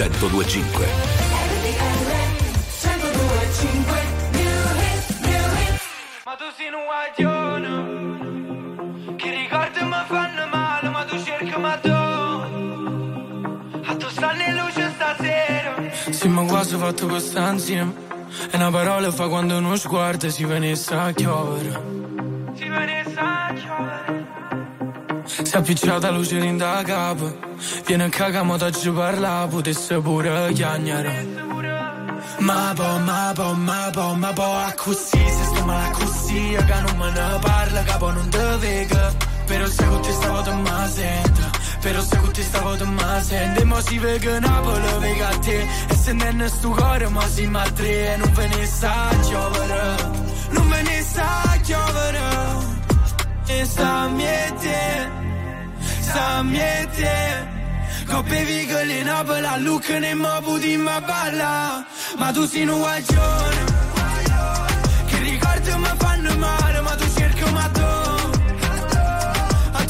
1025. 0.00 0.86
Ma 6.24 6.34
tu 6.36 6.44
sei 6.56 6.68
un 6.72 6.84
guaglione 6.88 7.72
Che 9.16 9.30
ricordi 9.30 9.82
mi 9.82 10.02
fanno 10.06 10.46
male 10.50 10.88
Ma 10.88 11.04
tu 11.04 11.22
cerchi 11.22 11.54
ma 11.60 11.76
tu 11.76 11.90
A 13.84 13.94
tu 13.96 14.08
stanno 14.08 14.42
in 14.42 14.54
luce 14.54 14.90
stasera. 14.94 15.74
Sì 16.10 16.28
ma 16.28 16.44
quasi 16.44 16.74
ho 16.76 16.78
fatto 16.78 17.06
quest'ansia 17.06 17.92
E 18.50 18.56
una 18.56 18.70
parola 18.70 19.10
fa 19.12 19.28
quando 19.28 19.58
uno 19.58 19.76
sguardo 19.76 20.30
si 20.30 20.44
venisse 20.44 20.94
a 20.94 21.12
chiovere. 21.12 21.99
Appicciata 25.70 26.10
luce 26.10 26.36
in 26.38 26.56
da 26.56 26.82
capo. 26.84 27.32
Viene 27.86 28.02
a 28.02 28.08
cagare, 28.08 28.44
ma 28.44 28.72
ci 28.72 28.90
parla, 28.90 29.46
potesse 29.48 30.00
pure 30.00 30.52
chiagnare. 30.52 31.28
Ma 32.38 32.72
po, 32.74 32.98
ma 32.98 33.30
po, 33.32 33.54
ma 33.54 33.90
po, 33.92 34.14
ma 34.16 34.32
po, 34.32 34.42
a 34.42 34.74
così, 34.76 35.16
se 35.16 35.44
sto 35.44 35.64
male 35.64 35.90
così, 35.92 36.56
che 36.56 36.80
non 36.80 36.96
me 36.96 37.10
ne 37.12 37.38
parla, 37.40 37.82
capo 37.84 38.10
non 38.10 38.28
te 38.28 38.56
vega. 38.58 39.14
Però 39.46 39.66
se 39.66 39.86
con 39.86 40.00
te 40.00 40.10
stavo 40.10 40.40
te 40.42 40.52
ma 40.54 40.88
sento, 40.88 41.50
però 41.80 42.00
se 42.02 42.16
con 42.16 42.32
te 42.32 42.42
stavo 42.42 42.76
te 42.76 42.84
ma 42.84 43.22
sento, 43.22 43.60
e 43.60 43.64
mo 43.64 43.80
si 43.80 43.98
vega 43.98 44.38
Napoli, 44.40 44.98
vega 44.98 45.28
a 45.28 45.38
te, 45.38 45.68
e 45.88 45.94
se 45.94 46.12
non 46.12 46.40
è 46.40 46.48
sto 46.48 46.70
cuore, 46.70 47.08
ma 47.10 47.28
si 47.28 47.46
ma 47.46 47.62
e 47.62 48.16
non 48.16 48.32
ve 48.32 48.46
ne 48.48 48.66
sa 48.66 49.08
giovere, 49.28 49.96
non 50.50 50.68
ve 50.68 50.82
ne 50.82 51.02
sa 51.02 51.58
giovere, 51.62 52.20
e 53.46 53.64
sta 53.64 54.08
miete, 54.08 54.58
sta 54.58 55.29
miete. 56.42 57.58
Coppe 58.10 58.44
vigole 58.44 58.98
in 58.98 59.04
Napoli, 59.04 59.46
a 59.46 59.56
Lucca 59.56 59.98
ne 60.00 60.14
mo 60.14 60.40
puti 60.42 60.76
ma 60.76 61.00
balla 61.00 61.84
Ma 62.18 62.32
tu 62.32 62.44
sei 62.44 62.66
un 62.66 62.78
guaglione 62.78 63.64
Che 65.06 65.18
ricordi 65.18 65.70
mi 65.76 65.92
fanno 65.96 66.36
male 66.36 66.80
Ma 66.80 66.94
tu 66.96 67.06
cerchi 67.14 67.50
ma 67.52 67.68
tu 67.68 67.90
A 69.72 69.84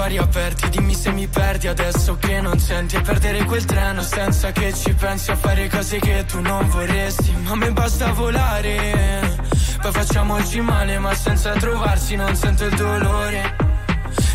spenti, 0.00 0.14
i 0.14 0.18
cuori 0.18 0.18
aperti 0.18 0.68
Dimmi 0.70 0.94
se 0.94 1.10
mi 1.12 1.26
perdi 1.26 1.68
adesso 1.68 2.16
che 2.18 2.40
non 2.40 2.58
senti. 2.58 2.96
E 2.96 3.00
perdere 3.00 3.44
quel 3.44 3.64
treno 3.64 4.02
senza 4.02 4.52
che 4.52 4.72
ci 4.72 4.94
pensi 4.94 5.30
A 5.30 5.36
fare 5.36 5.68
cose 5.68 5.98
che 5.98 6.24
tu 6.26 6.40
non 6.40 6.68
vorresti. 6.68 7.32
Ma 7.42 7.50
a 7.50 7.56
me 7.56 7.72
basta 7.72 8.12
volare 8.12 9.38
Poi 9.80 9.92
facciamoci 9.92 10.60
male 10.60 10.98
ma 10.98 11.14
senza 11.14 11.52
trovarsi 11.52 12.16
Non 12.16 12.34
sento 12.34 12.64
il 12.64 12.74
dolore. 12.74 13.56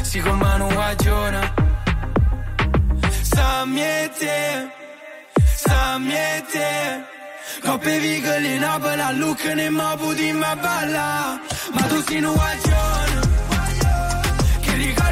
Si 0.01 0.19
con 0.19 0.37
mano 0.37 0.67
miete 3.65 4.69
Sta 5.55 5.97
miete. 5.97 7.13
Coppe 7.61 7.99
vigole 7.99 8.47
in 8.53 8.59
Napoli, 8.59 9.01
a 9.01 9.11
Lucca 9.11 9.53
ne 9.53 9.69
mo 9.69 9.95
puti 9.97 10.31
ma 10.33 10.55
balla. 10.55 11.39
Ma 11.73 11.81
tu 11.87 12.03
sei 12.03 12.23
un 12.23 12.33
guaglione 12.33 13.24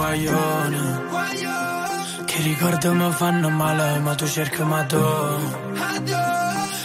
guaglione, 0.00 1.02
che 2.24 2.42
ricordi 2.42 2.88
mi 2.88 3.12
fanno 3.12 3.50
male, 3.50 3.98
ma 3.98 4.14
tu 4.14 4.26
cerchi 4.26 4.62
ma 4.62 4.82
tu. 4.84 4.96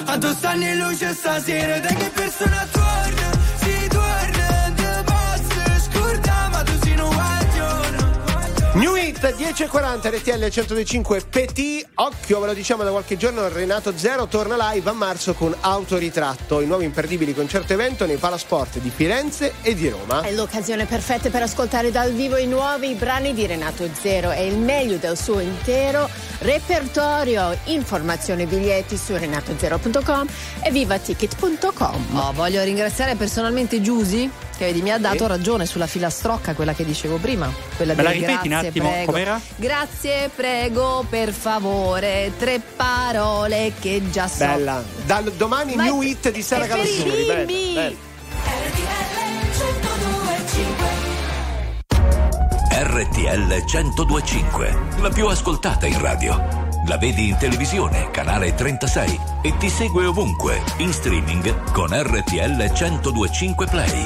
A 0.07 0.17
tu 0.17 0.33
stanno 0.33 0.63
in 0.63 0.77
luce 0.77 1.13
stasera, 1.13 1.79
te 1.79 1.93
che 1.95 2.09
persona 2.13 2.67
torna, 2.71 3.29
si 3.61 3.87
torna, 3.87 4.47
te 4.79 5.03
posso 5.11 5.61
scordare, 5.85 6.49
ma 6.51 6.63
tu 6.63 6.73
sei 6.83 6.99
un 6.99 7.13
guaglione. 7.19 9.04
New 9.25 9.33
Hit 9.33 9.55
10.40 9.65 10.19
RTL 10.19 10.47
125 10.49 11.21
Petit 11.27 11.87
Occhio 11.95 12.39
ve 12.39 12.45
lo 12.45 12.53
diciamo 12.53 12.83
da 12.83 12.91
qualche 12.91 13.17
giorno 13.17 13.47
Renato 13.47 13.97
Zero 13.97 14.27
torna 14.27 14.55
live 14.71 14.87
a 14.87 14.93
marzo 14.93 15.33
con 15.33 15.55
Autoritratto 15.61 16.61
I 16.61 16.67
nuovi 16.67 16.85
imperdibili 16.85 17.33
concerto 17.33 17.73
evento 17.73 18.05
nei 18.05 18.17
Palasport 18.17 18.77
di 18.77 18.91
Firenze 18.91 19.53
e 19.63 19.73
di 19.73 19.89
Roma 19.89 20.21
È 20.21 20.31
l'occasione 20.31 20.85
perfetta 20.85 21.31
per 21.31 21.41
ascoltare 21.41 21.89
dal 21.89 22.11
vivo 22.11 22.37
i 22.37 22.45
nuovi 22.45 22.93
brani 22.93 23.33
di 23.33 23.47
Renato 23.47 23.89
Zero 23.99 24.29
e 24.29 24.45
il 24.45 24.59
meglio 24.59 24.97
del 24.97 25.17
suo 25.17 25.39
intero 25.39 26.07
repertorio. 26.39 27.57
Informazioni 27.65 28.43
e 28.43 28.45
biglietti 28.45 28.95
su 28.95 29.15
renatozero.com 29.15 30.27
e 30.63 30.69
vivaticket.com. 30.69 32.17
Oh, 32.17 32.31
voglio 32.33 32.61
ringraziare 32.61 33.15
personalmente 33.15 33.81
Giusy 33.81 34.29
che 34.57 34.65
vedi, 34.65 34.81
mi 34.81 34.91
ha 34.91 34.97
dato 34.97 35.17
Sì. 35.23 35.27
ragione 35.27 35.65
sulla 35.65 35.87
filastrocca, 35.87 36.53
quella 36.53 36.73
che 36.73 36.85
dicevo 36.85 37.17
prima. 37.17 37.51
Quella 37.75 37.93
Me 37.93 38.03
la 38.03 38.09
ripeti 38.11 38.33
un 38.33 38.47
grazie, 38.49 38.67
attimo, 38.69 38.89
prego. 38.89 39.11
com'era? 39.11 39.41
Grazie, 39.55 40.29
prego, 40.35 41.05
per 41.09 41.31
favore. 41.31 42.31
Tre 42.37 42.59
parole 42.75 43.73
che 43.79 44.01
già 44.11 44.27
so. 44.27 44.45
Bella 44.45 44.83
Dal 45.05 45.31
domani 45.33 45.75
Ma 45.75 45.83
New 45.83 46.01
è- 46.01 46.05
Hit 46.05 46.31
di 46.31 46.41
Sara 46.41 46.65
è 46.65 46.67
per 46.67 46.77
i 46.77 46.81
Calassuri 46.81 47.25
bella, 47.25 47.43
bimbi. 47.43 47.73
bella. 47.73 48.13
RTL 52.71 53.63
1025, 53.65 54.77
la 54.99 55.09
più 55.09 55.27
ascoltata 55.27 55.85
in 55.85 55.99
radio. 55.99 56.63
La 56.87 56.97
vedi 56.97 57.29
in 57.29 57.37
televisione, 57.37 58.11
canale 58.11 58.53
36 58.53 59.19
e 59.41 59.57
ti 59.57 59.69
segue 59.69 60.05
ovunque, 60.05 60.61
in 60.77 60.91
streaming 60.93 61.71
con 61.71 61.89
RTL 61.91 62.71
1025 62.71 63.65
Play. 63.67 64.05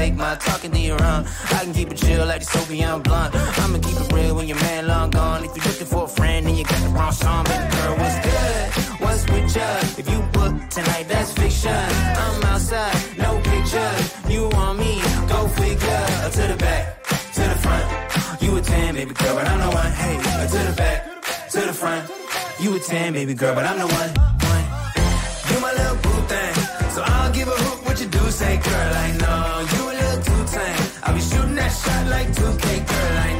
take 0.00 0.16
my 0.16 0.34
talking 0.36 0.72
to 0.72 0.78
your 0.78 1.02
own. 1.12 1.22
I 1.56 1.58
can 1.64 1.72
keep 1.74 1.90
it 1.92 1.98
chill 2.02 2.24
like 2.26 2.40
the 2.44 2.50
Soviet 2.56 2.98
blunt. 3.04 3.34
I'ma 3.60 3.78
keep 3.86 3.98
it 4.04 4.12
real 4.14 4.34
when 4.36 4.46
your 4.48 4.60
man 4.66 4.86
long 4.86 5.10
gone. 5.10 5.44
If 5.44 5.52
you're 5.56 5.66
looking 5.70 5.90
for 5.94 6.04
a 6.04 6.12
friend 6.18 6.46
and 6.48 6.56
you 6.58 6.64
got 6.64 6.80
the 6.86 6.90
wrong 6.96 7.12
song, 7.12 7.44
baby 7.44 7.68
girl, 7.76 7.94
what's 8.00 8.18
good? 8.28 8.62
What's 9.04 9.22
with 9.30 9.56
ya? 9.56 9.68
If 10.00 10.06
you 10.12 10.18
book 10.36 10.52
tonight, 10.76 11.06
that's 11.12 11.32
fiction. 11.32 11.84
I'm 12.24 12.42
outside, 12.52 12.96
no 13.24 13.30
pictures. 13.50 14.04
You 14.32 14.42
want 14.56 14.78
me? 14.82 14.92
Go 15.32 15.38
figure. 15.60 16.04
To 16.36 16.42
the 16.52 16.58
back, 16.66 16.82
to 17.36 17.42
the 17.52 17.58
front. 17.64 17.86
You 18.42 18.56
a 18.56 18.60
10, 18.60 18.94
baby 18.94 19.14
girl, 19.20 19.34
but 19.36 19.46
I'm 19.52 19.60
the 19.64 19.70
one. 19.80 19.92
Hey, 20.02 20.16
to 20.54 20.60
the 20.68 20.74
back, 20.82 20.98
to 21.52 21.60
the 21.70 21.74
front. 21.82 22.02
You 22.62 22.76
a 22.76 22.78
10, 22.78 23.12
baby 23.12 23.34
girl, 23.34 23.54
but 23.54 23.64
I'm 23.70 23.78
the 23.84 23.88
one. 24.00 24.10
one. 24.52 24.64
You 25.48 25.56
my 25.66 25.72
little 25.80 25.98
boo 26.04 26.18
thing. 26.32 26.54
So 26.94 27.00
I'll 27.04 27.32
give 27.32 27.48
a 27.48 27.58
hoot 27.64 27.78
what 27.86 28.00
you 28.00 28.06
do. 28.06 28.22
Say, 28.30 28.56
girl, 28.68 28.92
I 29.04 29.08
know 29.18 29.19
shooting 31.90 32.06
that 32.06 32.06
shot 32.06 32.10
like 32.10 32.28
2K, 32.28 32.86
girl, 32.86 33.18
I 33.18 33.39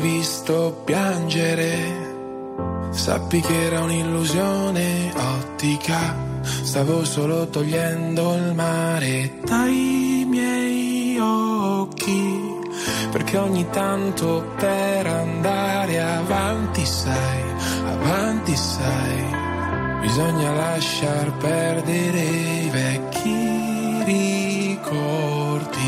visto 0.00 0.82
piangere, 0.84 2.88
sappi 2.90 3.40
che 3.40 3.64
era 3.64 3.80
un'illusione 3.80 5.12
ottica. 5.14 6.28
Stavo 6.42 7.04
solo 7.04 7.48
togliendo 7.48 8.34
il 8.34 8.54
mare 8.54 9.38
dai 9.44 10.26
miei 10.28 11.18
occhi. 11.18 12.58
Perché 13.10 13.38
ogni 13.38 13.68
tanto 13.70 14.52
per 14.56 15.06
andare 15.06 16.00
avanti, 16.00 16.86
sai, 16.86 17.42
avanti, 17.84 18.56
sai, 18.56 19.24
bisogna 20.00 20.52
lasciar 20.52 21.32
perdere 21.36 22.20
i 22.20 22.68
vecchi 22.70 24.04
ricordi. 24.04 25.78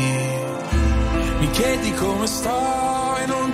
Mi 1.39 1.49
chiedi 1.51 1.93
come 1.93 2.27
sto 2.27 3.02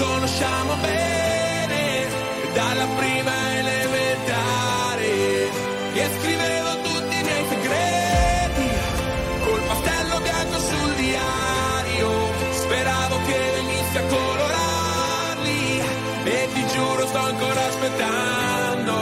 conosciamo 0.00 0.74
bene, 0.76 2.06
dalla 2.54 2.86
prima 2.96 3.32
elementare, 3.58 5.12
che 5.92 6.08
scrivevo 6.18 6.70
tutti 6.80 7.16
i 7.18 7.22
miei 7.22 7.44
segreti, 7.52 8.68
col 9.44 9.60
pastello 9.68 10.20
bianco 10.20 10.58
sul 10.58 10.94
diario, 10.94 12.08
speravo 12.50 13.16
che 13.26 13.38
venissi 13.56 13.98
a 13.98 14.02
colorarli, 14.14 15.80
e 16.24 16.48
ti 16.54 16.66
giuro 16.72 17.06
sto 17.06 17.18
ancora 17.18 17.66
aspettando. 17.66 18.94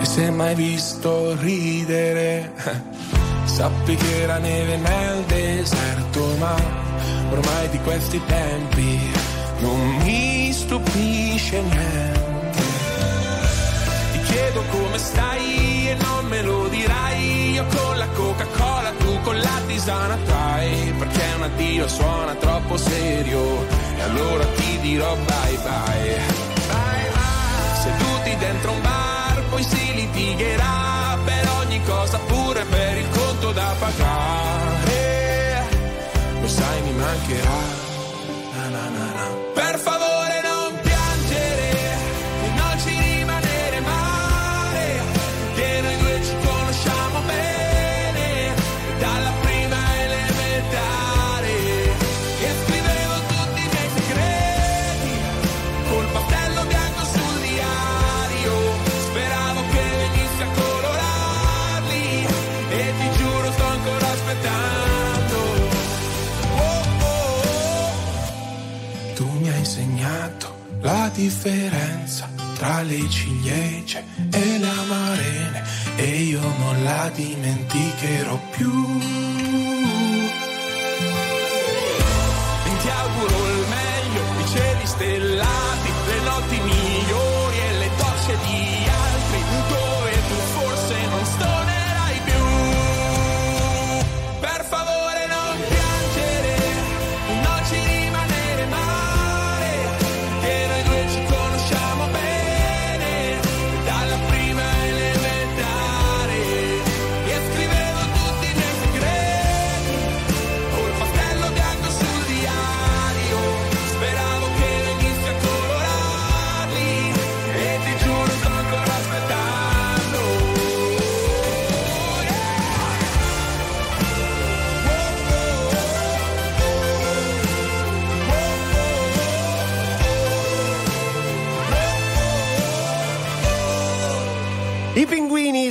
E 0.00 0.04
se 0.04 0.30
mai 0.30 0.54
visto 0.54 1.34
ridere, 1.40 2.52
sappi 3.44 3.94
che 3.96 4.22
era 4.22 4.36
neve 4.36 4.76
nel 4.76 5.22
deserto, 5.24 6.36
ma 6.36 6.87
ormai 7.30 7.68
di 7.70 7.78
questi 7.80 8.20
tempi 8.26 9.10
non 9.60 9.96
mi 10.04 10.52
stupisce 10.52 11.60
niente. 11.60 12.62
Ti 14.12 14.20
chiedo 14.20 14.62
come 14.70 14.98
stai 14.98 15.88
e 15.90 15.94
non 15.94 16.26
me 16.26 16.42
lo 16.42 16.68
dirai, 16.68 17.50
io 17.52 17.64
con 17.64 17.98
la 17.98 18.06
Coca-Cola, 18.08 18.90
tu 18.98 19.20
con 19.22 19.38
la 19.38 19.60
tisana 19.66 20.16
trai, 20.24 20.94
perché 20.98 21.24
un 21.36 21.42
addio 21.42 21.88
suona 21.88 22.34
troppo 22.34 22.76
serio, 22.76 23.66
e 23.96 24.02
allora 24.02 24.44
ti 24.44 24.78
dirò 24.80 25.14
bye 25.16 25.58
bye. 25.62 26.46
Seduti 27.82 28.36
dentro 28.36 28.70
un 28.72 28.80
bar, 28.82 29.42
poi 29.50 29.62
si 29.62 29.94
litigherà 29.94 31.18
per 31.24 31.48
ogni 31.60 31.80
cosa, 31.84 32.18
pure 32.18 32.64
per 32.64 32.98
il 32.98 33.08
conto 33.10 33.52
da 33.52 33.74
pagare. 33.78 34.97
Sai, 36.58 36.82
mi 36.82 36.92
mancherà. 36.92 37.87
Differenza 71.18 72.30
tra 72.54 72.82
le 72.82 73.08
ciliegie 73.08 74.04
e 74.30 74.58
le 74.58 74.68
amarene 74.68 75.64
e 75.96 76.22
io 76.22 76.40
non 76.40 76.84
la 76.84 77.10
dimenticherò 77.12 78.38
più. 78.52 79.17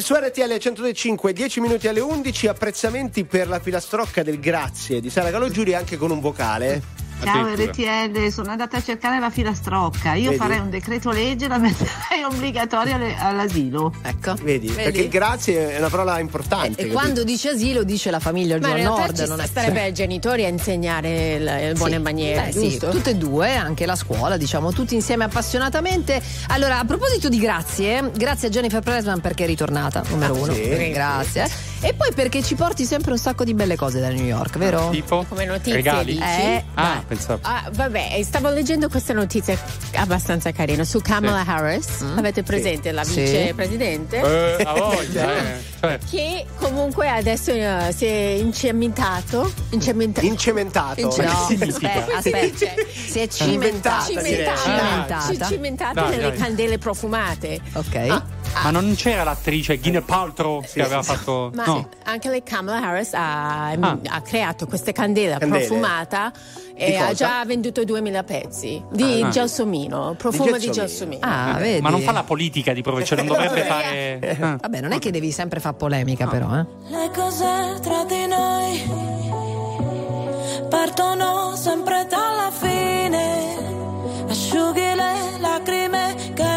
Su 0.07 0.13
RTL 0.13 0.57
105, 0.57 1.34
10 1.34 1.59
minuti 1.59 1.89
alle 1.89 1.99
11, 1.99 2.47
apprezzamenti 2.47 3.25
per 3.25 3.49
la 3.49 3.59
filastrocca 3.59 4.23
del 4.23 4.39
grazie 4.39 5.01
di 5.01 5.09
Sara 5.09 5.31
Calogiuri 5.31 5.73
anche 5.73 5.97
con 5.97 6.11
un 6.11 6.21
vocale. 6.21 7.06
Ciao 7.23 7.45
RTL, 7.53 8.31
sono 8.31 8.52
andata 8.52 8.77
a 8.77 8.81
cercare 8.81 9.19
la 9.19 9.30
filastrocca. 9.30 10.14
Io 10.14 10.30
Vedi? 10.30 10.35
farei 10.38 10.60
un 10.60 10.69
decreto 10.69 11.11
legge 11.11 11.45
e 11.45 11.48
la 11.48 11.57
metterei 11.57 12.23
obbligatoria 12.30 12.99
all'asilo. 13.19 13.94
Ecco. 14.03 14.35
Vedi? 14.41 14.68
Perché 14.69 15.02
il 15.02 15.10
grazie 15.10 15.73
è 15.76 15.77
una 15.80 15.89
parola 15.89 16.19
importante. 16.19 16.68
E 16.68 16.76
capito? 16.76 16.94
quando 16.94 17.23
dice 17.23 17.49
asilo 17.49 17.84
dice 17.84 18.11
la 18.11 18.19
famiglia 18.19 18.56
il 18.56 18.61
in 18.64 18.68
giorno 18.69 18.98
nord, 18.98 19.19
non 19.27 19.41
è 19.41 19.48
starebbe 19.48 19.81
ai 19.81 19.94
genitori 19.94 20.45
a 20.45 20.48
insegnare 20.49 21.39
le 21.39 21.73
buone 21.76 21.95
Sì. 21.98 22.02
maniere, 22.02 22.45
Beh, 22.45 22.52
sì, 22.52 22.60
giusto? 22.69 22.89
tutte 22.89 23.10
e 23.11 23.15
due, 23.15 23.56
anche 23.56 23.85
la 23.85 23.95
scuola, 23.95 24.38
diciamo, 24.38 24.72
tutti 24.72 24.94
insieme 24.95 25.23
appassionatamente. 25.26 26.22
Allora, 26.48 26.80
a 26.80 26.85
proposito 26.85 27.30
di 27.30 27.39
grazie, 27.39 28.11
grazie 28.15 28.48
a 28.48 28.52
Jennifer 28.52 28.81
Pressman 28.81 29.19
perché 29.22 29.44
è 29.44 29.48
ritornata, 29.48 30.03
numero 30.10 30.35
Ah, 30.35 30.38
uno. 30.39 30.53
sì? 30.53 30.89
Grazie. 30.91 31.66
E 31.80 31.94
poi 31.94 32.12
perché 32.14 32.41
ci 32.41 32.56
porti 32.56 32.86
sempre 32.86 33.12
un 33.12 33.18
sacco 33.20 33.44
di 33.44 33.54
belle 33.54 33.76
cose 33.76 33.99
da 33.99 34.10
New 34.10 34.26
York, 34.26 34.58
vero? 34.58 34.90
Tipo? 34.90 35.24
Come 35.30 35.45
notizie 35.45 35.74
Regali? 35.76 36.14
dici? 36.14 36.24
Eh, 36.24 36.64
Ah, 36.74 37.04
pensavo. 37.08 37.40
Ah, 37.44 37.70
vabbè, 37.72 38.20
stavo 38.24 38.49
leggendo 38.49 38.90
questa 38.90 39.14
notizia 39.14 39.58
abbastanza 39.95 40.52
carina 40.52 40.84
su 40.84 40.99
Kamala 41.02 41.44
Sì. 41.44 41.49
Harris. 41.49 42.06
Avete 42.16 42.41
presente 42.44 42.91
la 42.91 43.04
Sì. 43.04 43.22
vicepresidente? 43.22 44.18
Eh, 44.58 44.64
a 44.64 44.74
voglia, 44.74 45.32
eh. 45.38 45.58
Cioè, 45.80 45.99
Che 46.10 46.45
comunque 46.58 47.10
adesso 47.10 47.52
eh, 47.52 47.94
si 47.95 48.06
è 48.06 48.38
incementato. 48.40 49.52
Incementa- 49.70 50.22
Incementato. 50.22 51.02
No, 51.02 51.12
significa? 51.48 52.06
aspetta, 52.16 52.18
aspetta. 52.18 52.82
Si 53.08 53.20
è 53.20 53.28
cimentata. 53.28 54.04
cimentata, 54.06 54.58
Cimentata. 54.62 55.45
Ci- 55.45 55.54
cimentata 55.54 56.02
Dai, 56.02 56.10
nelle 56.10 56.30
dai. 56.30 56.38
candele 56.38 56.78
profumate. 56.80 57.60
Ok. 57.74 58.22
Ma 58.63 58.71
non 58.71 58.93
c'era 58.95 59.23
l'attrice 59.23 59.77
Gwyneth 59.79 60.03
Paltrow 60.05 60.61
che 60.63 60.81
aveva 60.81 61.03
fatto. 61.03 61.51
Ma 61.53 61.65
no. 61.65 61.89
anche 62.03 62.29
lei 62.29 62.43
Kamala 62.43 62.85
Harris 62.88 63.13
ha, 63.13 63.69
Ah. 63.71 63.97
ha 64.05 64.21
creato 64.21 64.65
questa 64.67 64.91
candela 64.91 65.38
Candele. 65.38 65.65
profumata 65.65 66.31
e 66.75 66.95
ha 66.95 67.11
già 67.13 67.43
venduto 67.45 67.84
2000 67.84 68.23
pezzi 68.23 68.84
di 68.91 69.21
Ah. 69.23 69.29
gelsomino, 69.29 70.15
profumo 70.17 70.57
di 70.57 70.69
gelsomino. 70.71 71.19
gelsomino. 71.19 71.53
Ah, 71.53 71.57
vedi. 71.57 71.81
Ma 71.81 71.89
non 71.89 72.01
fa 72.01 72.11
la 72.11 72.23
politica 72.23 72.73
di 72.73 72.81
prove, 72.81 73.03
cioè 73.03 73.17
non 73.17 73.27
dovrebbe 73.34 73.63
fare. 73.63 74.38
Ah. 74.39 74.57
Vabbè, 74.61 74.81
non 74.81 74.91
è 74.91 74.99
che 74.99 75.11
devi 75.11 75.31
sempre 75.31 75.59
fare 75.59 75.75
polemica, 75.75 76.27
però, 76.27 76.55
eh. 76.57 76.65
Le 76.89 77.11
cose 77.13 77.79
tra 77.81 78.03
di 78.05 78.25
noi 78.27 79.05
partono 80.69 81.55
sempre 81.55 82.05
dalla 82.09 82.51
fine. 82.51 83.55
Asciughi 84.29 84.81
le 84.81 85.39
lacrime 85.39 86.15
che 86.34 86.56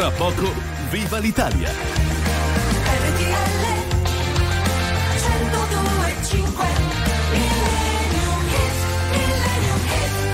tra 0.00 0.10
poco 0.12 0.50
viva 0.88 1.18
l'Italia! 1.18 1.99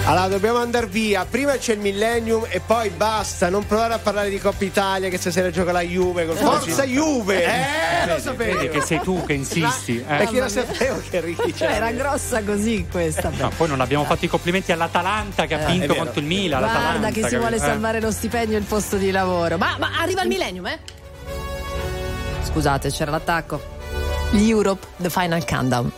Allora, 0.08 0.28
dobbiamo 0.28 0.58
andare 0.58 0.86
via. 0.86 1.26
Prima 1.28 1.56
c'è 1.56 1.72
il 1.72 1.80
Millennium 1.80 2.46
e 2.48 2.60
poi 2.64 2.90
basta. 2.90 3.48
Non 3.48 3.66
provare 3.66 3.94
a 3.94 3.98
parlare 3.98 4.30
di 4.30 4.38
Coppa 4.38 4.62
Italia 4.64 5.08
che 5.08 5.18
stasera 5.18 5.50
gioca 5.50 5.72
la 5.72 5.80
Juve. 5.80 6.26
Col 6.26 6.36
Forza 6.36 6.84
Juve! 6.84 7.42
Eh, 7.44 8.06
lo 8.06 8.12
Vedi, 8.14 8.20
sapevo. 8.22 8.58
vedi 8.58 8.68
che 8.68 8.80
sei 8.82 9.00
tu 9.00 9.24
che 9.26 9.32
insisti. 9.32 9.96
eh. 9.98 10.02
Perché 10.16 10.38
lo 10.40 10.48
sapevo 10.48 11.02
che 11.10 11.20
Ricky 11.20 11.52
c'era. 11.52 11.74
Era 11.74 11.90
grossa 11.90 12.40
così 12.44 12.86
questa. 12.88 13.30
No, 13.36 13.50
poi 13.56 13.66
non 13.66 13.80
abbiamo 13.80 14.04
fatto 14.04 14.24
i 14.24 14.28
complimenti 14.28 14.70
all'Atalanta 14.70 15.44
che 15.46 15.54
ha 15.54 15.62
Eh, 15.68 15.72
vinto 15.72 15.86
vero. 15.88 16.04
contro 16.04 16.20
il 16.20 16.26
Milan. 16.26 16.60
Guarda 16.60 16.78
l'Atalanta, 16.78 17.06
che 17.08 17.14
si 17.14 17.20
capito? 17.22 17.40
vuole 17.40 17.56
Eh. 17.56 17.58
salvare 17.58 18.00
lo 18.00 18.10
stipendio 18.12 18.56
e 18.56 18.60
il 18.60 18.66
posto 18.66 18.96
di 18.98 19.10
lavoro. 19.10 19.58
Ma, 19.58 19.74
ma 19.76 19.90
arriva 19.98 20.22
il 20.22 20.28
millennium, 20.28 20.66
eh? 20.68 20.78
Scusate, 22.44 22.90
c'era 22.90 23.10
l'attacco. 23.10 23.60
L'Europe, 24.30 24.86
The 24.98 25.10
Final 25.10 25.44
Countdown. 25.44 25.92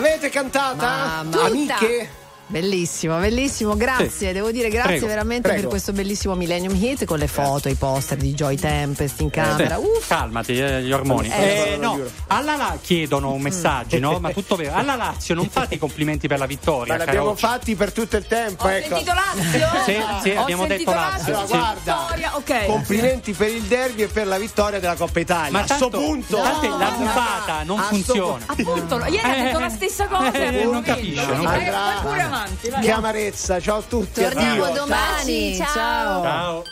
L'avete 0.00 0.28
cantata? 0.28 1.22
Mamma, 1.24 1.42
Amiche? 1.46 2.08
Bellissimo, 2.46 3.18
bellissimo, 3.18 3.76
grazie, 3.76 4.32
devo 4.32 4.52
dire 4.52 4.68
grazie 4.68 4.92
Prego, 4.92 5.06
veramente 5.08 5.42
prego. 5.48 5.60
per 5.62 5.68
questo 5.70 5.92
bellissimo 5.92 6.34
Millennium 6.36 6.72
Hit 6.74 7.04
con 7.04 7.18
le 7.18 7.26
foto, 7.26 7.68
i 7.68 7.74
poster 7.74 8.16
di 8.16 8.32
Joy 8.32 8.54
Tempest 8.56 9.20
in 9.20 9.28
camera. 9.28 9.74
Eh, 9.74 9.78
Uff, 9.80 10.06
calmati, 10.06 10.56
eh, 10.58 10.82
gli 10.82 10.92
ormoni. 10.92 11.28
Eh, 11.28 11.72
Eh, 11.72 11.76
no, 11.78 12.00
alla 12.38 12.56
La 12.56 12.78
chiedono 12.80 13.36
messaggi, 13.38 13.98
no? 13.98 14.18
Ma 14.18 14.30
tutto 14.30 14.56
vero. 14.56 14.74
Alla 14.74 14.94
Lazio 14.96 15.34
non 15.34 15.48
fate 15.48 15.74
i 15.74 15.78
complimenti 15.78 16.26
per 16.28 16.38
la 16.38 16.46
vittoria. 16.46 16.94
Ma 16.96 17.04
l'abbiamo 17.04 17.34
Carocci. 17.34 17.46
fatti 17.46 17.74
per 17.76 17.92
tutto 17.92 18.16
il 18.16 18.26
tempo. 18.26 18.64
Ho 18.66 18.70
ecco. 18.70 18.96
sentito 18.96 19.12
Lazio? 19.14 19.66
Sì, 19.88 19.94
sì, 20.22 20.30
Ho 20.36 20.40
abbiamo 20.42 20.66
sentito 20.66 20.90
detto 20.90 21.00
Lazio. 21.00 21.32
Allora, 21.38 21.46
sì. 21.46 21.52
guarda, 21.52 21.98
Vittoria, 22.08 22.36
ok. 22.36 22.66
complimenti 22.66 23.32
per 23.32 23.48
il 23.50 23.62
derby 23.62 24.02
e 24.02 24.06
per 24.08 24.26
la 24.26 24.38
vittoria 24.38 24.78
della 24.80 24.94
Coppa 24.94 25.20
Italia. 25.20 25.50
Ma 25.50 25.60
a 25.60 25.64
sto 25.64 25.76
tanto, 25.88 25.98
punto, 25.98 26.36
tanto 26.40 26.76
la 26.78 26.90
bufata 26.90 27.62
non 27.64 27.78
A 27.78 27.82
sto 27.84 27.94
funziona. 27.94 28.44
Appunto, 28.46 28.98
ieri 29.06 29.18
ha 29.18 29.42
detto 29.44 29.58
la 29.58 29.68
stessa 29.68 30.06
cosa. 30.06 30.32
Eh, 30.32 30.64
non 30.64 30.82
capisce, 30.82 31.26
non 31.26 31.46
Andrà- 31.46 31.70
Vai 31.70 32.00
pure 32.02 32.22
avanti, 32.22 32.68
vai. 32.70 32.80
Che 32.82 32.90
amarezza, 32.90 33.60
ciao 33.60 33.78
a 33.78 33.82
tutti. 33.82 34.22
Torniamo 34.22 34.64
addio. 34.64 34.80
domani. 34.80 35.56
Ciao. 35.56 36.22
Ciao. 36.22 36.64